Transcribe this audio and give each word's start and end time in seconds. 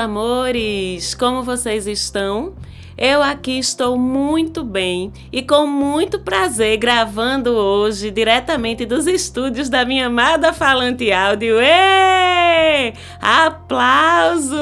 Amores! 0.00 1.14
Como 1.14 1.42
vocês 1.42 1.86
estão? 1.86 2.54
Eu 3.00 3.22
aqui 3.22 3.58
estou 3.58 3.96
muito 3.96 4.62
bem 4.62 5.10
e 5.32 5.40
com 5.40 5.66
muito 5.66 6.18
prazer 6.18 6.76
gravando 6.76 7.48
hoje 7.52 8.10
diretamente 8.10 8.84
dos 8.84 9.06
estúdios 9.06 9.70
da 9.70 9.86
minha 9.86 10.08
amada 10.08 10.52
Falante 10.52 11.10
Áudio. 11.10 11.58
Êêê! 11.58 12.92
Aplausos! 13.18 14.60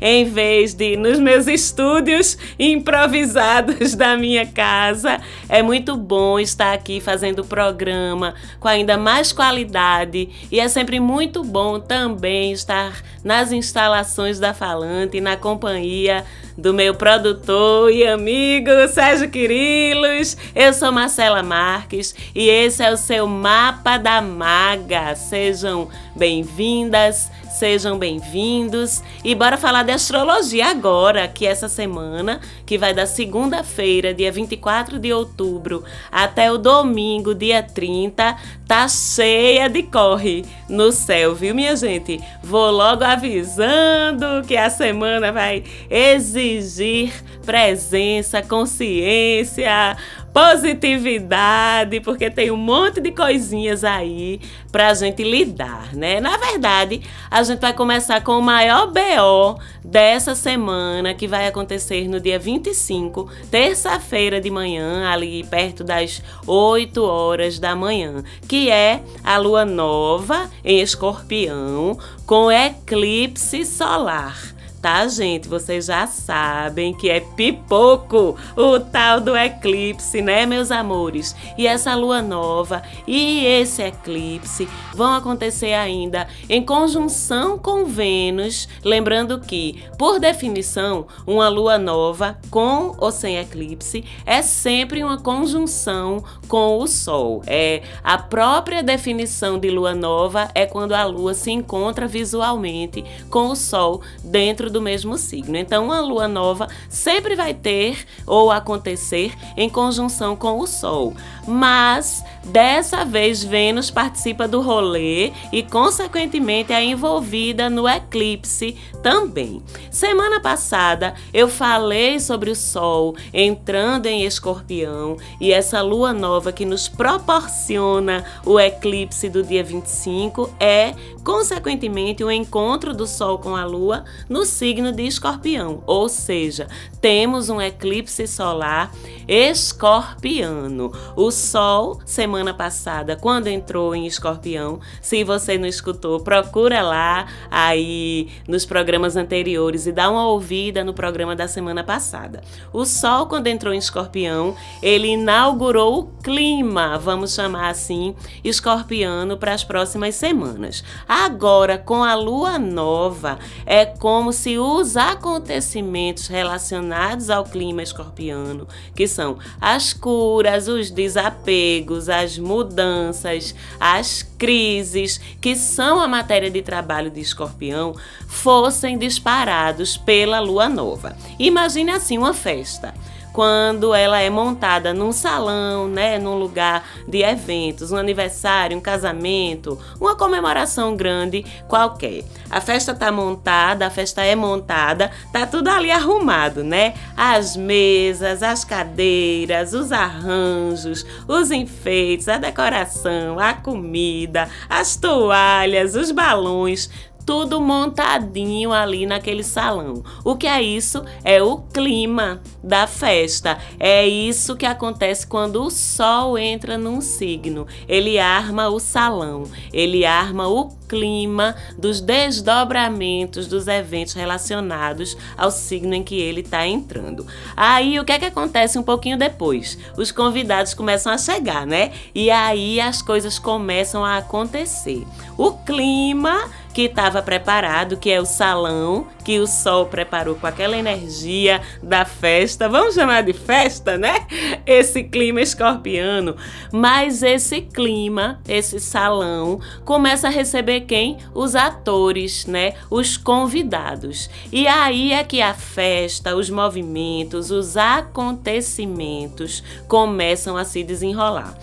Em 0.00 0.24
vez 0.24 0.72
de 0.72 0.96
nos 0.96 1.18
meus 1.18 1.46
estúdios 1.46 2.38
improvisados 2.58 3.94
da 4.00 4.16
minha 4.16 4.46
casa. 4.46 5.20
É 5.46 5.62
muito 5.62 5.94
bom 5.94 6.38
estar 6.38 6.72
aqui 6.72 7.02
fazendo 7.02 7.40
o 7.40 7.46
programa 7.46 8.34
com 8.58 8.66
ainda 8.66 8.96
mais 8.96 9.30
qualidade 9.30 10.30
e 10.50 10.58
é 10.58 10.68
sempre 10.68 10.98
muito 10.98 11.44
bom 11.44 11.78
também 11.78 12.52
estar 12.52 13.02
nas 13.22 13.52
instalações 13.52 14.38
da 14.38 14.54
Falante, 14.54 15.20
na 15.20 15.36
companhia 15.36 16.24
do 16.56 16.72
meu 16.72 16.94
produtor 16.94 17.90
e 17.90 18.06
amigo 18.06 18.70
Sérgio 18.88 19.28
Quirilos. 19.28 20.36
Eu 20.54 20.72
sou 20.72 20.90
Marcela 20.90 21.42
Marques 21.42 22.14
e 22.34 22.48
esse 22.48 22.82
é 22.82 22.90
o 22.90 22.96
seu 22.96 23.26
Mapa 23.26 23.98
da 23.98 24.22
Maga. 24.22 25.14
Sejam 25.14 25.88
bem-vindas, 26.14 27.30
sejam 27.56 27.98
bem-vindos 27.98 29.02
e 29.24 29.34
bora 29.34 29.56
falar 29.56 29.82
de 29.82 29.90
astrologia 29.90 30.66
agora, 30.66 31.26
que 31.26 31.46
essa 31.46 31.70
semana, 31.70 32.38
que 32.66 32.76
vai 32.76 32.92
da 32.92 33.06
segunda-feira, 33.06 34.12
dia 34.12 34.30
24 34.30 34.98
de 34.98 35.10
outubro, 35.10 35.82
até 36.12 36.52
o 36.52 36.58
domingo, 36.58 37.34
dia 37.34 37.62
30, 37.62 38.36
tá 38.68 38.86
cheia 38.88 39.70
de 39.70 39.84
corre 39.84 40.44
no 40.68 40.92
céu, 40.92 41.34
viu, 41.34 41.54
minha 41.54 41.74
gente? 41.74 42.20
Vou 42.42 42.70
logo 42.70 43.02
avisando 43.02 44.46
que 44.46 44.56
a 44.56 44.68
semana 44.68 45.32
vai 45.32 45.64
exigir 45.88 47.10
presença, 47.42 48.42
consciência, 48.42 49.96
positividade, 50.36 51.98
porque 52.00 52.30
tem 52.30 52.50
um 52.50 52.58
monte 52.58 53.00
de 53.00 53.10
coisinhas 53.10 53.82
aí 53.82 54.38
pra 54.70 54.92
gente 54.92 55.24
lidar, 55.24 55.94
né? 55.94 56.20
Na 56.20 56.36
verdade, 56.36 57.00
a 57.30 57.42
gente 57.42 57.60
vai 57.60 57.72
começar 57.72 58.22
com 58.22 58.32
o 58.32 58.42
maior 58.42 58.88
BO 58.88 59.58
dessa 59.82 60.34
semana, 60.34 61.14
que 61.14 61.26
vai 61.26 61.46
acontecer 61.46 62.06
no 62.06 62.20
dia 62.20 62.38
25, 62.38 63.30
terça-feira 63.50 64.38
de 64.38 64.50
manhã, 64.50 65.10
ali 65.10 65.42
perto 65.44 65.82
das 65.82 66.22
8 66.46 67.02
horas 67.02 67.58
da 67.58 67.74
manhã, 67.74 68.22
que 68.46 68.70
é 68.70 69.00
a 69.24 69.38
lua 69.38 69.64
nova 69.64 70.50
em 70.62 70.82
Escorpião 70.82 71.98
com 72.26 72.52
eclipse 72.52 73.64
solar 73.64 74.55
tá, 74.86 75.08
gente? 75.08 75.48
Vocês 75.48 75.86
já 75.86 76.06
sabem 76.06 76.94
que 76.94 77.10
é 77.10 77.18
pipoco 77.18 78.36
o 78.56 78.78
tal 78.78 79.20
do 79.20 79.36
eclipse, 79.36 80.22
né, 80.22 80.46
meus 80.46 80.70
amores? 80.70 81.34
E 81.58 81.66
essa 81.66 81.96
lua 81.96 82.22
nova 82.22 82.84
e 83.04 83.44
esse 83.44 83.82
eclipse 83.82 84.68
vão 84.94 85.12
acontecer 85.12 85.72
ainda 85.72 86.28
em 86.48 86.64
conjunção 86.64 87.58
com 87.58 87.84
Vênus, 87.84 88.68
lembrando 88.84 89.40
que, 89.40 89.82
por 89.98 90.20
definição, 90.20 91.08
uma 91.26 91.48
lua 91.48 91.78
nova 91.78 92.38
com 92.48 92.94
ou 92.96 93.10
sem 93.10 93.38
eclipse 93.38 94.04
é 94.24 94.40
sempre 94.40 95.02
uma 95.02 95.18
conjunção 95.18 96.22
com 96.46 96.78
o 96.78 96.86
Sol. 96.86 97.42
É 97.44 97.82
a 98.04 98.16
própria 98.18 98.84
definição 98.84 99.58
de 99.58 99.68
lua 99.68 99.96
nova 99.96 100.48
é 100.54 100.64
quando 100.64 100.92
a 100.92 101.04
lua 101.04 101.34
se 101.34 101.50
encontra 101.50 102.06
visualmente 102.06 103.04
com 103.28 103.48
o 103.48 103.56
Sol 103.56 104.00
dentro 104.22 104.70
do 104.70 104.75
do 104.76 104.82
mesmo 104.82 105.16
signo. 105.16 105.56
Então, 105.56 105.90
a 105.90 106.00
lua 106.00 106.28
nova 106.28 106.68
sempre 106.86 107.34
vai 107.34 107.54
ter 107.54 108.06
ou 108.26 108.50
acontecer 108.50 109.32
em 109.56 109.70
conjunção 109.70 110.36
com 110.36 110.58
o 110.58 110.66
Sol. 110.66 111.14
Mas 111.48 112.22
dessa 112.46 113.04
vez 113.04 113.42
Vênus 113.42 113.90
participa 113.90 114.46
do 114.46 114.60
rolê 114.60 115.32
e, 115.52 115.62
consequentemente, 115.62 116.72
é 116.72 116.82
envolvida 116.82 117.68
no 117.68 117.88
eclipse 117.88 118.76
também. 119.02 119.62
Semana 119.90 120.40
passada 120.40 121.14
eu 121.34 121.48
falei 121.48 122.20
sobre 122.20 122.50
o 122.50 122.54
Sol 122.54 123.16
entrando 123.32 124.06
em 124.06 124.24
Escorpião 124.24 125.16
e 125.40 125.52
essa 125.52 125.82
lua 125.82 126.12
nova 126.12 126.52
que 126.52 126.64
nos 126.64 126.88
proporciona 126.88 128.24
o 128.44 128.58
eclipse 128.58 129.28
do 129.28 129.42
dia 129.42 129.64
25 129.64 130.54
é, 130.60 130.94
consequentemente, 131.24 132.22
o 132.22 132.30
encontro 132.30 132.94
do 132.94 133.06
Sol 133.06 133.38
com 133.38 133.56
a 133.56 133.64
Lua 133.64 134.04
no 134.28 134.44
signo 134.44 134.92
de 134.92 135.02
Escorpião, 135.04 135.82
ou 135.86 136.08
seja, 136.08 136.68
temos 137.00 137.48
um 137.48 137.60
eclipse 137.60 138.26
solar 138.26 138.92
escorpiano. 139.26 140.92
O 141.16 141.30
Sol, 141.30 142.00
semana 142.04 142.35
passada, 142.54 143.16
quando 143.16 143.48
entrou 143.48 143.94
em 143.94 144.06
Escorpião, 144.06 144.80
se 145.00 145.24
você 145.24 145.56
não 145.58 145.66
escutou, 145.66 146.20
procura 146.20 146.82
lá 146.82 147.26
aí 147.50 148.28
nos 148.48 148.64
programas 148.64 149.16
anteriores 149.16 149.86
e 149.86 149.92
dá 149.92 150.10
uma 150.10 150.26
ouvida 150.26 150.84
no 150.84 150.94
programa 150.94 151.34
da 151.34 151.48
semana 151.48 151.82
passada. 151.82 152.42
O 152.72 152.84
Sol, 152.84 153.26
quando 153.26 153.46
entrou 153.46 153.72
em 153.72 153.78
Escorpião, 153.78 154.54
ele 154.82 155.08
inaugurou 155.08 155.98
o 155.98 156.06
clima, 156.22 156.98
vamos 156.98 157.34
chamar 157.34 157.68
assim, 157.68 158.14
escorpiano 158.42 159.36
para 159.36 159.54
as 159.54 159.64
próximas 159.64 160.14
semanas. 160.14 160.82
Agora, 161.08 161.78
com 161.78 162.02
a 162.02 162.14
lua 162.14 162.58
nova, 162.58 163.38
é 163.64 163.86
como 163.86 164.32
se 164.32 164.58
os 164.58 164.96
acontecimentos 164.96 166.26
relacionados 166.26 167.30
ao 167.30 167.44
clima 167.44 167.82
escorpiano, 167.82 168.66
que 168.94 169.06
são 169.06 169.38
as 169.60 169.92
curas, 169.92 170.68
os 170.68 170.90
desapegos, 170.90 172.08
as 172.08 172.25
mudanças, 172.38 173.54
as 173.78 174.22
crises, 174.22 175.20
que 175.40 175.54
são 175.54 176.00
a 176.00 176.08
matéria 176.08 176.50
de 176.50 176.62
trabalho 176.62 177.10
de 177.10 177.20
escorpião, 177.20 177.94
fossem 178.26 178.98
disparados 178.98 179.96
pela 179.96 180.40
lua 180.40 180.68
nova. 180.68 181.16
Imagine 181.38 181.92
assim 181.92 182.18
uma 182.18 182.34
festa 182.34 182.94
quando 183.36 183.94
ela 183.94 184.18
é 184.18 184.30
montada 184.30 184.94
num 184.94 185.12
salão, 185.12 185.88
né, 185.88 186.18
num 186.18 186.38
lugar 186.38 186.82
de 187.06 187.18
eventos, 187.18 187.92
um 187.92 187.98
aniversário, 187.98 188.78
um 188.78 188.80
casamento, 188.80 189.78
uma 190.00 190.16
comemoração 190.16 190.96
grande 190.96 191.44
qualquer. 191.68 192.24
A 192.50 192.62
festa 192.62 192.94
tá 192.94 193.12
montada, 193.12 193.86
a 193.86 193.90
festa 193.90 194.24
é 194.24 194.34
montada, 194.34 195.10
tá 195.34 195.46
tudo 195.46 195.68
ali 195.68 195.90
arrumado, 195.90 196.64
né? 196.64 196.94
As 197.14 197.54
mesas, 197.58 198.42
as 198.42 198.64
cadeiras, 198.64 199.74
os 199.74 199.92
arranjos, 199.92 201.04
os 201.28 201.50
enfeites, 201.50 202.28
a 202.28 202.38
decoração, 202.38 203.38
a 203.38 203.52
comida, 203.52 204.48
as 204.66 204.96
toalhas, 204.96 205.94
os 205.94 206.10
balões, 206.10 206.88
tudo 207.26 207.60
montadinho 207.60 208.72
ali 208.72 209.04
naquele 209.04 209.42
salão. 209.42 210.04
O 210.24 210.36
que 210.36 210.46
é 210.46 210.62
isso? 210.62 211.04
É 211.24 211.42
o 211.42 211.58
clima 211.58 212.40
da 212.62 212.86
festa. 212.86 213.58
É 213.80 214.06
isso 214.06 214.56
que 214.56 214.64
acontece 214.64 215.26
quando 215.26 215.62
o 215.64 215.70
sol 215.70 216.38
entra 216.38 216.78
num 216.78 217.00
signo. 217.00 217.66
Ele 217.88 218.16
arma 218.16 218.68
o 218.68 218.78
salão, 218.78 219.42
ele 219.72 220.06
arma 220.06 220.46
o 220.46 220.70
clima 220.86 221.56
dos 221.76 222.00
desdobramentos 222.00 223.48
dos 223.48 223.66
eventos 223.66 224.14
relacionados 224.14 225.16
ao 225.36 225.50
signo 225.50 225.94
em 225.94 226.04
que 226.04 226.14
ele 226.14 226.42
está 226.42 226.64
entrando. 226.64 227.26
Aí 227.56 227.98
o 227.98 228.04
que 228.04 228.12
é 228.12 228.20
que 228.20 228.24
acontece 228.24 228.78
um 228.78 228.84
pouquinho 228.84 229.18
depois? 229.18 229.76
Os 229.96 230.12
convidados 230.12 230.74
começam 230.74 231.12
a 231.12 231.18
chegar, 231.18 231.66
né? 231.66 231.90
E 232.14 232.30
aí 232.30 232.80
as 232.80 233.02
coisas 233.02 233.36
começam 233.36 234.04
a 234.04 234.18
acontecer. 234.18 235.04
O 235.36 235.52
clima 235.52 236.48
que 236.76 236.82
estava 236.82 237.22
preparado, 237.22 237.96
que 237.96 238.10
é 238.10 238.20
o 238.20 238.26
salão 238.26 239.06
que 239.24 239.40
o 239.40 239.46
sol 239.46 239.86
preparou 239.86 240.34
com 240.34 240.46
aquela 240.46 240.76
energia 240.76 241.62
da 241.82 242.04
festa. 242.04 242.68
Vamos 242.68 242.94
chamar 242.94 243.22
de 243.22 243.32
festa, 243.32 243.96
né? 243.96 244.26
Esse 244.66 245.02
clima 245.02 245.40
escorpiano. 245.40 246.36
Mas 246.70 247.22
esse 247.22 247.62
clima, 247.62 248.42
esse 248.46 248.78
salão, 248.78 249.58
começa 249.86 250.28
a 250.28 250.30
receber 250.30 250.82
quem? 250.82 251.16
Os 251.32 251.54
atores, 251.54 252.44
né? 252.44 252.74
Os 252.90 253.16
convidados. 253.16 254.28
E 254.52 254.66
aí 254.66 255.14
é 255.14 255.24
que 255.24 255.40
a 255.40 255.54
festa, 255.54 256.36
os 256.36 256.50
movimentos, 256.50 257.50
os 257.50 257.78
acontecimentos 257.78 259.64
começam 259.88 260.58
a 260.58 260.64
se 260.66 260.84
desenrolar. 260.84 261.56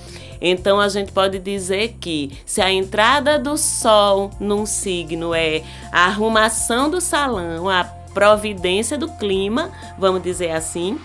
Então 0.43 0.77
a 0.77 0.89
gente 0.89 1.13
pode 1.13 1.39
dizer 1.39 1.95
que 2.01 2.37
se 2.45 2.61
a 2.61 2.69
entrada 2.69 3.39
do 3.39 3.57
sol 3.57 4.29
num 4.41 4.65
signo 4.65 5.33
é 5.33 5.63
a 5.89 6.07
arrumação 6.07 6.89
do 6.89 6.99
salão, 6.99 7.69
a 7.69 7.85
providência 8.13 8.97
do 8.97 9.07
clima, 9.07 9.71
vamos 9.97 10.21
dizer 10.21 10.51
assim, 10.51 10.99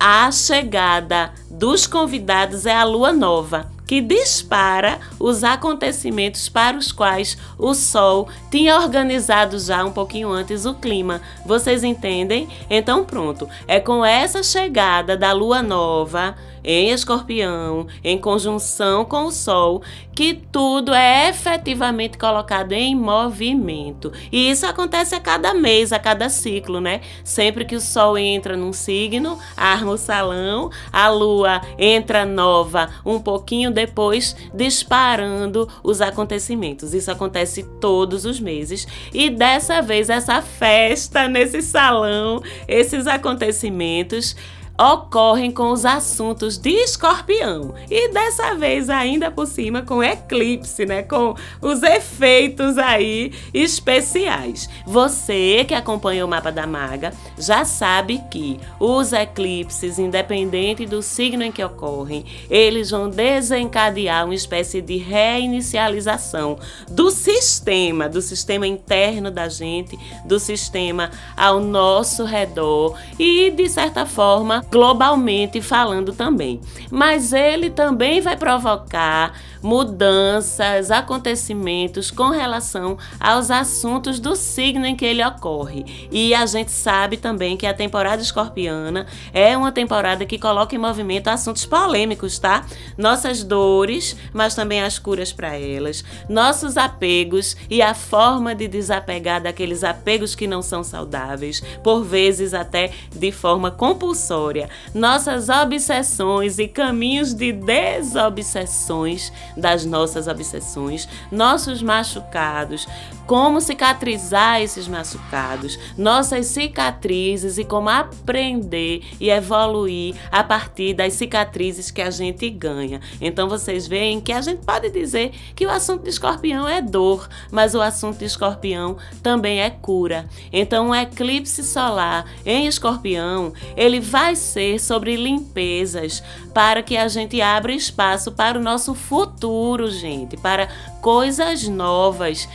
a 0.00 0.32
chegada 0.32 1.32
dos 1.50 1.86
convidados 1.86 2.66
é 2.66 2.74
a 2.74 2.82
lua 2.82 3.12
nova, 3.12 3.70
que 3.86 4.00
dispara 4.00 4.98
os 5.20 5.44
acontecimentos 5.44 6.48
para 6.48 6.76
os 6.78 6.90
quais 6.90 7.36
o 7.58 7.74
Sol 7.74 8.26
tinha 8.50 8.80
organizado 8.80 9.58
já 9.58 9.84
um 9.84 9.92
pouquinho 9.92 10.30
antes 10.30 10.64
o 10.64 10.74
clima. 10.74 11.20
Vocês 11.44 11.84
entendem? 11.84 12.48
Então, 12.70 13.04
pronto. 13.04 13.48
É 13.68 13.78
com 13.78 14.04
essa 14.04 14.42
chegada 14.42 15.16
da 15.16 15.32
lua 15.32 15.62
nova 15.62 16.34
em 16.64 16.90
escorpião, 16.90 17.86
em 18.02 18.18
conjunção 18.18 19.04
com 19.04 19.24
o 19.24 19.32
Sol, 19.32 19.82
que 20.14 20.34
tudo 20.52 20.92
é 20.92 21.28
efetivamente 21.28 22.18
colocado 22.18 22.72
em 22.72 22.94
movimento. 22.94 24.12
E 24.30 24.50
isso 24.50 24.66
acontece 24.66 25.14
a 25.14 25.20
cada 25.20 25.54
mês, 25.54 25.92
a 25.92 25.98
cada 25.98 26.28
ciclo, 26.28 26.80
né? 26.80 27.00
Sempre 27.24 27.64
que 27.64 27.76
o 27.76 27.80
Sol 27.80 28.18
entra 28.18 28.56
num 28.56 28.72
signo, 28.72 29.38
arma 29.56 29.92
o 29.92 29.98
salão, 29.98 30.70
a 30.92 31.08
Lua 31.08 31.60
entra 31.78 32.24
nova 32.24 32.90
um 33.04 33.18
pouquinho 33.18 33.70
depois, 33.70 34.36
disparando 34.54 35.68
os 35.82 36.00
acontecimentos. 36.00 36.94
Isso 36.94 37.10
acontece 37.10 37.62
todos 37.80 38.24
os 38.24 38.38
meses. 38.38 38.86
E 39.12 39.30
dessa 39.30 39.80
vez, 39.80 40.10
essa 40.10 40.42
festa 40.42 41.28
nesse 41.28 41.62
salão, 41.62 42.42
esses 42.68 43.06
acontecimentos 43.06 44.36
ocorrem 44.78 45.50
com 45.50 45.70
os 45.70 45.84
assuntos 45.84 46.58
de 46.58 46.70
escorpião. 46.70 47.74
E 47.90 48.08
dessa 48.08 48.54
vez, 48.54 48.88
ainda 48.88 49.30
por 49.30 49.46
cima, 49.46 49.82
com 49.82 50.02
eclipse, 50.02 50.84
né? 50.86 51.02
Com 51.02 51.34
os 51.60 51.82
efeitos 51.82 52.78
aí 52.78 53.32
especiais. 53.52 54.68
Você 54.86 55.64
que 55.66 55.74
acompanha 55.74 56.24
o 56.24 56.28
mapa 56.28 56.50
da 56.50 56.66
maga 56.66 57.12
já 57.38 57.64
sabe 57.64 58.20
que 58.30 58.58
os 58.80 59.12
eclipses, 59.12 59.98
independente 59.98 60.86
do 60.86 61.02
signo 61.02 61.42
em 61.42 61.52
que 61.52 61.62
ocorrem, 61.62 62.24
eles 62.50 62.90
vão 62.90 63.08
desencadear 63.08 64.24
uma 64.24 64.34
espécie 64.34 64.80
de 64.80 64.96
reinicialização 64.96 66.58
do 66.88 67.10
sistema, 67.10 68.08
do 68.08 68.20
sistema 68.20 68.66
interno 68.66 69.30
da 69.30 69.48
gente, 69.48 69.98
do 70.24 70.38
sistema 70.38 71.10
ao 71.36 71.60
nosso 71.60 72.24
redor 72.24 72.98
e, 73.18 73.50
de 73.50 73.68
certa 73.68 74.06
forma, 74.06 74.61
globalmente 74.70 75.60
falando 75.60 76.12
também. 76.12 76.60
Mas 76.90 77.32
ele 77.32 77.70
também 77.70 78.20
vai 78.20 78.36
provocar 78.36 79.32
mudanças, 79.62 80.90
acontecimentos 80.90 82.10
com 82.10 82.30
relação 82.30 82.98
aos 83.20 83.50
assuntos 83.50 84.18
do 84.18 84.34
signo 84.34 84.84
em 84.84 84.96
que 84.96 85.04
ele 85.04 85.24
ocorre. 85.24 86.08
E 86.10 86.34
a 86.34 86.44
gente 86.46 86.70
sabe 86.70 87.16
também 87.16 87.56
que 87.56 87.66
a 87.66 87.74
temporada 87.74 88.20
escorpiana 88.20 89.06
é 89.32 89.56
uma 89.56 89.72
temporada 89.72 90.26
que 90.26 90.38
coloca 90.38 90.74
em 90.74 90.78
movimento 90.78 91.28
assuntos 91.28 91.64
polêmicos, 91.64 92.38
tá? 92.38 92.66
Nossas 92.98 93.42
dores, 93.44 94.16
mas 94.32 94.54
também 94.54 94.82
as 94.82 94.98
curas 94.98 95.32
para 95.32 95.56
elas, 95.56 96.04
nossos 96.28 96.76
apegos 96.76 97.56
e 97.70 97.80
a 97.80 97.94
forma 97.94 98.54
de 98.54 98.66
desapegar 98.66 99.42
daqueles 99.42 99.84
apegos 99.84 100.34
que 100.34 100.46
não 100.46 100.62
são 100.62 100.82
saudáveis, 100.82 101.62
por 101.82 102.02
vezes 102.02 102.54
até 102.54 102.90
de 103.14 103.30
forma 103.30 103.70
compulsória, 103.70 104.68
nossas 104.94 105.48
obsessões 105.48 106.58
e 106.58 106.66
caminhos 106.66 107.32
de 107.34 107.52
desobsessões 107.52 109.32
das 109.56 109.84
nossas 109.84 110.26
obsessões, 110.26 111.08
nossos 111.30 111.82
machucados, 111.82 112.86
como 113.26 113.60
cicatrizar 113.60 114.60
esses 114.60 114.88
machucados, 114.88 115.78
nossas 115.96 116.46
cicatrizes 116.46 117.58
e 117.58 117.64
como 117.64 117.88
aprender 117.88 119.02
e 119.20 119.30
evoluir 119.30 120.14
a 120.30 120.42
partir 120.42 120.94
das 120.94 121.14
cicatrizes 121.14 121.90
que 121.90 122.02
a 122.02 122.10
gente 122.10 122.48
ganha. 122.50 123.00
Então 123.20 123.48
vocês 123.48 123.86
veem 123.86 124.20
que 124.20 124.32
a 124.32 124.40
gente 124.40 124.64
pode 124.64 124.90
dizer 124.90 125.32
que 125.54 125.66
o 125.66 125.70
assunto 125.70 126.04
de 126.04 126.10
escorpião 126.10 126.68
é 126.68 126.80
dor, 126.80 127.28
mas 127.50 127.74
o 127.74 127.80
assunto 127.80 128.18
de 128.18 128.24
escorpião 128.24 128.96
também 129.22 129.60
é 129.60 129.70
cura. 129.70 130.28
Então 130.52 130.90
o 130.90 130.94
eclipse 130.94 131.62
solar 131.62 132.26
em 132.44 132.66
escorpião, 132.66 133.52
ele 133.76 134.00
vai 134.00 134.36
ser 134.36 134.78
sobre 134.78 135.16
limpezas 135.16 136.22
para 136.52 136.82
que 136.82 136.96
a 136.96 137.08
gente 137.08 137.40
abra 137.40 137.72
espaço 137.72 138.32
para 138.32 138.58
o 138.58 138.62
nosso 138.62 138.94
futuro, 138.94 139.90
gente, 139.90 140.36
para 140.36 140.68
coisas 141.00 141.66
novas 141.66 142.48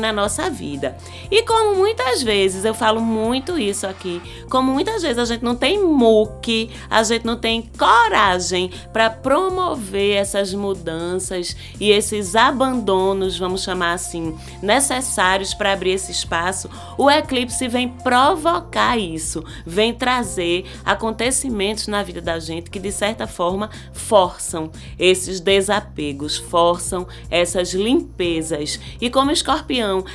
na 0.00 0.12
nossa 0.12 0.50
vida. 0.50 0.96
E 1.30 1.42
como 1.42 1.76
muitas 1.76 2.22
vezes, 2.22 2.64
eu 2.64 2.74
falo 2.74 3.00
muito 3.00 3.58
isso 3.58 3.86
aqui, 3.86 4.20
como 4.50 4.72
muitas 4.72 5.02
vezes 5.02 5.18
a 5.18 5.24
gente 5.24 5.42
não 5.42 5.56
tem 5.56 5.82
muque, 5.82 6.70
a 6.90 7.02
gente 7.02 7.24
não 7.24 7.36
tem 7.36 7.62
coragem 7.78 8.70
para 8.92 9.08
promover 9.08 10.16
essas 10.16 10.52
mudanças 10.52 11.56
e 11.80 11.90
esses 11.90 12.36
abandonos, 12.36 13.38
vamos 13.38 13.62
chamar 13.62 13.94
assim, 13.94 14.36
necessários 14.62 15.54
para 15.54 15.72
abrir 15.72 15.92
esse 15.92 16.12
espaço, 16.12 16.68
o 16.98 17.10
eclipse 17.10 17.66
vem 17.68 17.88
provocar 17.88 18.98
isso, 18.98 19.42
vem 19.64 19.94
trazer 19.94 20.66
acontecimentos 20.84 21.86
na 21.86 22.02
vida 22.02 22.20
da 22.20 22.38
gente 22.38 22.70
que 22.70 22.78
de 22.78 22.92
certa 22.92 23.26
forma 23.26 23.70
forçam 23.92 24.70
esses 24.98 25.40
desapegos, 25.40 26.36
forçam 26.36 27.06
essa 27.30 27.54
essas 27.54 27.72
limpezas. 27.72 28.80
E 29.00 29.08
como 29.08 29.30
escorpião 29.30 29.63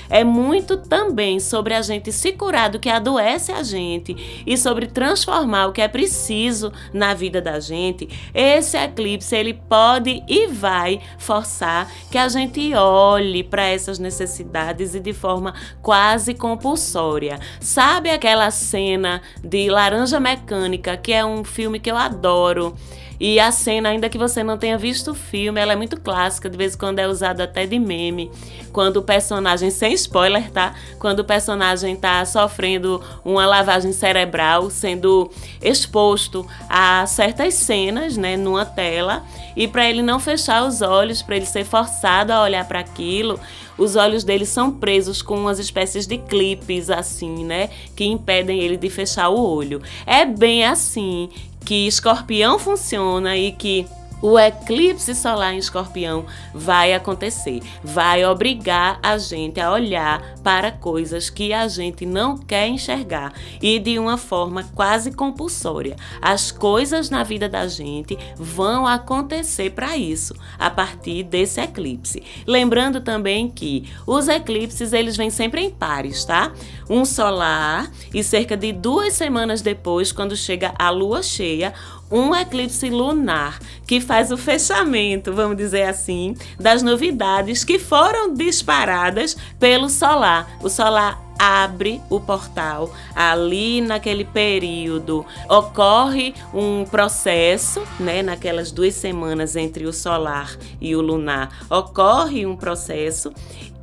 é 0.09 0.23
muito 0.23 0.77
também 0.77 1.39
sobre 1.39 1.73
a 1.73 1.81
gente 1.81 2.11
se 2.11 2.33
curar 2.33 2.69
do 2.69 2.79
que 2.79 2.89
adoece 2.89 3.51
a 3.51 3.63
gente 3.63 4.43
e 4.45 4.57
sobre 4.57 4.87
transformar 4.87 5.67
o 5.67 5.71
que 5.71 5.81
é 5.81 5.87
preciso 5.87 6.71
na 6.93 7.13
vida 7.13 7.41
da 7.41 7.59
gente, 7.59 8.07
esse 8.33 8.77
eclipse 8.77 9.35
ele 9.35 9.53
pode 9.53 10.23
e 10.27 10.47
vai 10.47 11.01
forçar 11.17 11.91
que 12.11 12.17
a 12.17 12.27
gente 12.27 12.73
olhe 12.73 13.43
para 13.43 13.67
essas 13.67 13.99
necessidades 13.99 14.93
e 14.95 14.99
de 14.99 15.13
forma 15.13 15.53
quase 15.81 16.33
compulsória. 16.33 17.39
Sabe 17.59 18.09
aquela 18.09 18.51
cena 18.51 19.21
de 19.43 19.69
Laranja 19.69 20.19
Mecânica, 20.19 20.97
que 20.97 21.13
é 21.13 21.25
um 21.25 21.43
filme 21.43 21.79
que 21.79 21.91
eu 21.91 21.97
adoro? 21.97 22.75
E 23.19 23.39
a 23.39 23.51
cena, 23.51 23.89
ainda 23.89 24.07
que 24.07 24.17
você 24.17 24.43
não 24.43 24.57
tenha 24.57 24.77
visto 24.77 25.11
o 25.11 25.15
filme, 25.15 25.59
ela 25.59 25.73
é 25.73 25.75
muito 25.75 25.99
clássica, 25.99 26.49
de 26.49 26.57
vez 26.57 26.73
em 26.73 26.77
quando 26.77 26.99
é 26.99 27.07
usada 27.07 27.43
até 27.43 27.65
de 27.65 27.77
meme. 27.77 28.31
Quando 28.71 28.97
o 28.97 29.01
personagem, 29.01 29.69
sem 29.69 29.93
spoiler, 29.93 30.49
tá? 30.51 30.73
Quando 30.99 31.19
o 31.19 31.25
personagem 31.25 31.95
tá 31.95 32.23
sofrendo 32.25 33.01
uma 33.25 33.45
lavagem 33.45 33.91
cerebral, 33.91 34.69
sendo 34.69 35.29
exposto 35.61 36.47
a 36.69 37.05
certas 37.07 37.55
cenas, 37.55 38.15
né, 38.15 38.37
numa 38.37 38.65
tela, 38.65 39.23
e 39.55 39.67
para 39.67 39.89
ele 39.89 40.01
não 40.01 40.19
fechar 40.19 40.65
os 40.65 40.81
olhos, 40.81 41.21
para 41.21 41.35
ele 41.35 41.45
ser 41.45 41.65
forçado 41.65 42.31
a 42.31 42.41
olhar 42.41 42.65
para 42.67 42.79
aquilo, 42.79 43.39
os 43.77 43.95
olhos 43.95 44.23
dele 44.23 44.45
são 44.45 44.71
presos 44.71 45.21
com 45.21 45.39
umas 45.39 45.57
espécies 45.57 46.05
de 46.05 46.17
clipes 46.17 46.89
assim, 46.89 47.45
né, 47.45 47.69
que 47.95 48.05
impedem 48.05 48.59
ele 48.59 48.77
de 48.77 48.89
fechar 48.89 49.29
o 49.29 49.39
olho. 49.39 49.81
É 50.05 50.25
bem 50.25 50.65
assim 50.65 51.29
que 51.65 51.87
escorpião 51.87 52.57
funciona 52.57 53.37
e 53.37 53.51
que 53.51 53.85
o 54.21 54.37
eclipse 54.37 55.15
solar 55.15 55.53
em 55.53 55.57
escorpião 55.57 56.25
vai 56.53 56.93
acontecer, 56.93 57.61
vai 57.83 58.25
obrigar 58.25 58.99
a 59.01 59.17
gente 59.17 59.59
a 59.59 59.71
olhar 59.71 60.35
para 60.43 60.71
coisas 60.71 61.29
que 61.29 61.53
a 61.53 61.67
gente 61.67 62.05
não 62.05 62.37
quer 62.37 62.67
enxergar 62.67 63.33
e 63.61 63.79
de 63.79 63.97
uma 63.97 64.17
forma 64.17 64.63
quase 64.75 65.11
compulsória. 65.11 65.95
As 66.21 66.51
coisas 66.51 67.09
na 67.09 67.23
vida 67.23 67.47
da 67.47 67.67
gente 67.67 68.17
vão 68.35 68.85
acontecer 68.85 69.71
para 69.71 69.97
isso, 69.97 70.33
a 70.57 70.69
partir 70.69 71.23
desse 71.23 71.61
eclipse. 71.61 72.21
Lembrando 72.45 73.01
também 73.01 73.49
que 73.49 73.89
os 74.05 74.27
eclipses 74.27 74.93
eles 74.93 75.15
vêm 75.15 75.29
sempre 75.29 75.61
em 75.61 75.69
pares, 75.69 76.25
tá? 76.25 76.51
Um 76.89 77.05
solar 77.05 77.89
e 78.13 78.23
cerca 78.23 78.57
de 78.57 78.71
duas 78.71 79.13
semanas 79.13 79.61
depois, 79.61 80.11
quando 80.11 80.35
chega 80.35 80.73
a 80.77 80.89
lua 80.89 81.21
cheia, 81.21 81.73
um 82.11 82.35
eclipse 82.35 82.89
lunar 82.89 83.59
que 83.85 84.01
faz 84.09 84.31
o 84.31 84.37
fechamento, 84.37 85.31
vamos 85.31 85.55
dizer 85.55 85.83
assim, 85.83 86.35
das 86.59 86.81
novidades 86.81 87.63
que 87.63 87.77
foram 87.77 88.33
disparadas 88.33 89.37
pelo 89.59 89.87
solar. 89.87 90.49
O 90.63 90.67
solar 90.67 91.23
abre 91.37 92.01
o 92.09 92.19
portal 92.19 92.91
ali 93.15 93.81
naquele 93.81 94.25
período 94.25 95.23
ocorre 95.47 96.33
um 96.51 96.85
processo, 96.85 97.83
né, 97.99 98.23
naquelas 98.23 98.71
duas 98.71 98.95
semanas 98.95 99.55
entre 99.55 99.85
o 99.85 99.93
solar 99.93 100.57
e 100.81 100.95
o 100.95 101.01
lunar, 101.01 101.65
ocorre 101.69 102.47
um 102.47 102.57
processo 102.57 103.31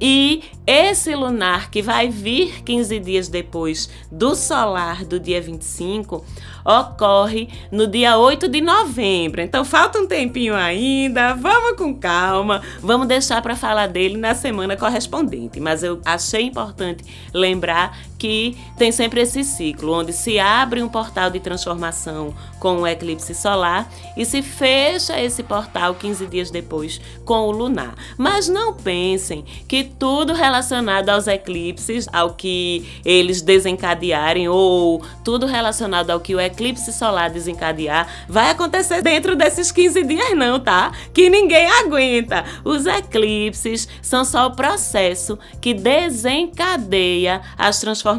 e 0.00 0.42
esse 0.66 1.14
lunar 1.14 1.70
que 1.70 1.80
vai 1.80 2.08
vir 2.08 2.62
15 2.64 2.98
dias 2.98 3.28
depois 3.28 3.88
do 4.10 4.34
solar 4.34 5.04
do 5.04 5.18
dia 5.18 5.40
25 5.40 6.24
ocorre 6.64 7.48
no 7.70 7.86
dia 7.86 8.18
8 8.18 8.48
de 8.48 8.60
novembro. 8.60 9.40
Então 9.40 9.64
falta 9.64 9.98
um 9.98 10.06
tempinho 10.06 10.54
ainda, 10.54 11.34
vamos 11.34 11.78
com 11.78 11.94
calma, 11.94 12.60
vamos 12.80 13.06
deixar 13.06 13.40
para 13.40 13.54
falar 13.54 13.86
dele 13.86 14.16
na 14.16 14.34
semana 14.34 14.76
correspondente. 14.76 15.60
Mas 15.60 15.82
eu 15.82 16.00
achei 16.04 16.42
importante 16.42 17.04
lembrar 17.32 17.96
que 18.18 18.56
tem 18.76 18.90
sempre 18.90 19.20
esse 19.20 19.44
ciclo, 19.44 19.92
onde 19.92 20.12
se 20.12 20.38
abre 20.38 20.82
um 20.82 20.88
portal 20.88 21.30
de 21.30 21.40
transformação 21.40 22.34
com 22.58 22.78
o 22.78 22.86
eclipse 22.86 23.34
solar 23.34 23.88
e 24.16 24.24
se 24.24 24.42
fecha 24.42 25.20
esse 25.20 25.42
portal 25.42 25.94
15 25.94 26.26
dias 26.26 26.50
depois 26.50 27.00
com 27.24 27.46
o 27.46 27.50
lunar. 27.50 27.94
Mas 28.16 28.48
não 28.48 28.72
pensem 28.72 29.44
que 29.68 29.84
tudo 29.84 30.32
relacionado 30.32 31.08
aos 31.08 31.26
eclipses, 31.26 32.08
ao 32.12 32.34
que 32.34 33.00
eles 33.04 33.42
desencadearem 33.42 34.48
ou 34.48 35.02
tudo 35.24 35.46
relacionado 35.46 36.10
ao 36.10 36.20
que 36.20 36.34
o 36.34 36.40
eclipse 36.40 36.92
solar 36.92 37.30
desencadear, 37.30 38.08
vai 38.28 38.50
acontecer 38.50 39.02
dentro 39.02 39.36
desses 39.36 39.70
15 39.70 40.02
dias 40.04 40.36
não, 40.36 40.58
tá? 40.58 40.92
Que 41.12 41.28
ninguém 41.28 41.66
aguenta. 41.66 42.44
Os 42.64 42.86
eclipses 42.86 43.88
são 44.02 44.24
só 44.24 44.46
o 44.46 44.56
processo 44.56 45.38
que 45.60 45.74
desencadeia 45.74 47.42
as 47.56 47.78
transformações. 47.78 48.15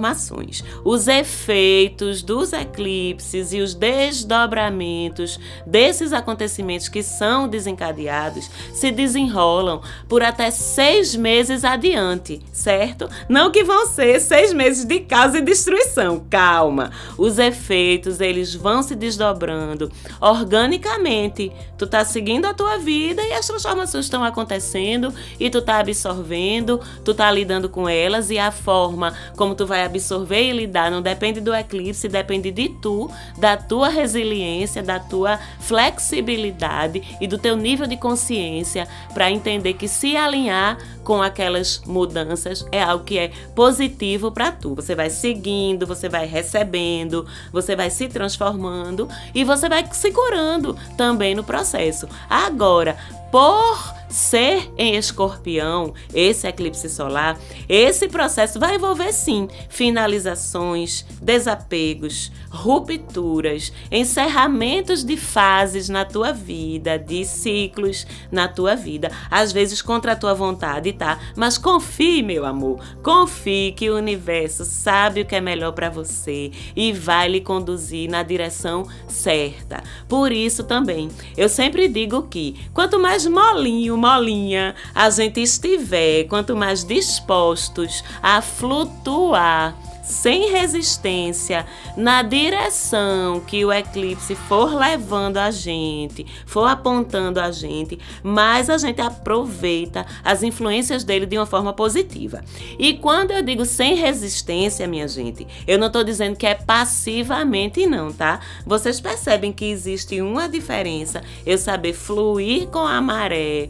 Os 0.84 1.08
efeitos 1.08 2.22
dos 2.22 2.54
eclipses 2.54 3.54
e 3.54 3.60
os 3.60 3.74
desdobramentos 3.74 5.40
desses 5.66 6.14
acontecimentos 6.14 6.88
que 6.88 7.04
são 7.04 7.48
desencadeados 7.48 8.50
se 8.74 8.92
desenrolam 8.92 9.82
por 10.08 10.24
até 10.24 10.52
seis 10.52 11.16
meses 11.16 11.64
adiante, 11.64 12.42
certo? 12.52 13.10
Não 13.28 13.52
que 13.52 13.64
vão 13.64 13.88
ser 13.88 14.20
seis 14.20 14.54
meses 14.54 14.86
de 14.86 15.00
caos 15.00 15.36
e 15.36 15.42
destruição. 15.42 16.26
Calma. 16.30 16.92
Os 17.18 17.40
efeitos 17.40 18.20
eles 18.22 18.54
vão 18.54 18.82
se 18.82 18.96
desdobrando 18.96 19.92
organicamente. 20.20 21.52
Tu 21.78 21.88
tá 21.88 22.04
seguindo 22.04 22.46
a 22.46 22.54
tua 22.54 22.78
vida 22.78 23.22
e 23.22 23.34
as 23.34 23.48
transformações 23.48 24.06
estão 24.06 24.24
acontecendo 24.24 25.14
e 25.40 25.50
tu 25.50 25.62
tá 25.62 25.80
absorvendo, 25.80 26.80
tu 27.04 27.14
tá 27.14 27.32
lidando 27.32 27.70
com 27.70 27.88
elas 27.88 28.30
e 28.30 28.38
a 28.38 28.52
forma 28.52 29.14
como 29.36 29.56
tu 29.56 29.66
vai 29.78 29.86
absorver 29.86 30.50
e 30.50 30.52
lidar 30.52 30.90
não 30.90 31.02
depende 31.02 31.40
do 31.40 31.54
eclipse, 31.54 32.08
depende 32.08 32.52
de 32.52 32.70
tu, 32.70 33.10
da 33.38 33.56
tua 33.56 33.90
resiliência, 33.90 34.82
da 34.82 35.00
tua 35.00 35.40
flexibilidade 35.60 37.04
e 37.22 37.28
do 37.28 37.38
teu 37.38 37.56
nível 37.56 37.86
de 37.86 37.96
consciência 37.96 38.88
para 39.14 39.30
entender 39.30 39.74
que 39.74 39.88
se 39.88 40.18
alinhar 40.18 40.78
com 41.04 41.22
aquelas 41.22 41.82
mudanças 41.86 42.66
é 42.72 42.82
algo 42.82 43.06
que 43.06 43.20
é 43.20 43.32
positivo 43.56 44.32
para 44.32 44.52
tu. 44.52 44.74
Você 44.74 44.96
vai 44.96 45.12
seguindo, 45.12 45.86
você 45.86 46.10
vai 46.10 46.26
recebendo, 46.26 47.26
você 47.52 47.76
vai 47.76 47.92
se 47.92 48.08
transformando 48.08 49.08
e 49.34 49.44
você 49.44 49.70
vai 49.70 49.88
se 49.92 50.12
curando 50.12 50.76
também 50.98 51.36
no 51.36 51.44
processo. 51.44 52.08
Agora, 52.30 52.98
por 53.32 53.97
ser 54.10 54.72
em 54.78 54.96
escorpião, 54.96 55.94
esse 56.14 56.48
eclipse 56.48 56.90
solar, 56.90 57.38
esse 57.68 58.08
processo 58.08 58.60
vai 58.60 58.76
envolver 58.76 59.12
sim 59.12 59.48
finalizações, 59.70 61.06
desapegos, 61.22 62.32
rupturas, 62.50 63.72
encerramentos 63.92 65.04
de 65.04 65.18
fases 65.18 65.90
na 65.90 66.06
tua 66.06 66.32
vida, 66.32 66.98
de 66.98 67.26
ciclos 67.26 68.08
na 68.32 68.48
tua 68.48 68.76
vida, 68.76 69.12
às 69.30 69.52
vezes 69.52 69.82
contra 69.82 70.14
a 70.14 70.16
tua 70.16 70.34
vontade, 70.34 70.94
tá? 70.94 71.20
Mas 71.36 71.58
confie, 71.58 72.24
meu 72.24 72.46
amor, 72.46 72.80
confie 73.04 73.74
que 73.74 73.90
o 73.90 73.98
universo 73.98 74.66
sabe 74.66 75.22
o 75.22 75.26
que 75.26 75.36
é 75.36 75.42
melhor 75.42 75.72
para 75.74 75.90
você 75.90 76.52
e 76.76 76.94
vai 76.94 77.28
lhe 77.28 77.42
conduzir 77.42 78.10
na 78.10 78.24
direção 78.24 78.88
certa. 79.08 79.84
Por 80.08 80.32
isso 80.32 80.64
também, 80.64 81.10
eu 81.36 81.50
sempre 81.50 81.88
digo 81.88 82.24
que 82.24 82.56
quanto 82.74 83.00
mais 83.00 83.26
molinho 83.26 83.97
molinha 83.98 84.76
a 84.94 85.10
gente 85.10 85.42
estiver, 85.42 86.24
quanto 86.26 86.56
mais 86.56 86.84
dispostos 86.84 88.04
a 88.22 88.42
flutuar 88.42 89.76
sem 90.08 90.52
resistência 90.52 91.66
na 91.98 92.24
direção 92.24 93.42
que 93.42 93.66
o 93.66 93.74
eclipse 93.74 94.36
for 94.36 94.74
levando 94.74 95.38
a 95.38 95.52
gente, 95.52 96.26
for 96.46 96.66
apontando 96.66 97.42
a 97.42 97.52
gente, 97.52 98.00
mais 98.24 98.70
a 98.70 98.78
gente 98.78 99.02
aproveita 99.02 100.06
as 100.24 100.44
influências 100.44 101.04
dele 101.04 101.26
de 101.26 101.38
uma 101.38 101.46
forma 101.46 101.74
positiva. 101.74 102.42
E 102.80 102.94
quando 102.94 103.32
eu 103.32 103.42
digo 103.42 103.66
sem 103.66 103.96
resistência, 103.96 104.88
minha 104.88 105.08
gente, 105.10 105.46
eu 105.68 105.78
não 105.78 105.88
estou 105.88 106.06
dizendo 106.06 106.38
que 106.38 106.48
é 106.48 106.56
passivamente, 106.56 107.86
não, 107.86 108.14
tá? 108.14 108.40
Vocês 108.66 109.02
percebem 109.02 109.52
que 109.52 109.66
existe 109.66 110.22
uma 110.22 110.48
diferença 110.48 111.22
eu 111.46 111.58
saber 111.58 111.92
fluir 111.92 112.68
com 112.68 112.80
a 112.80 113.02
maré 113.02 113.70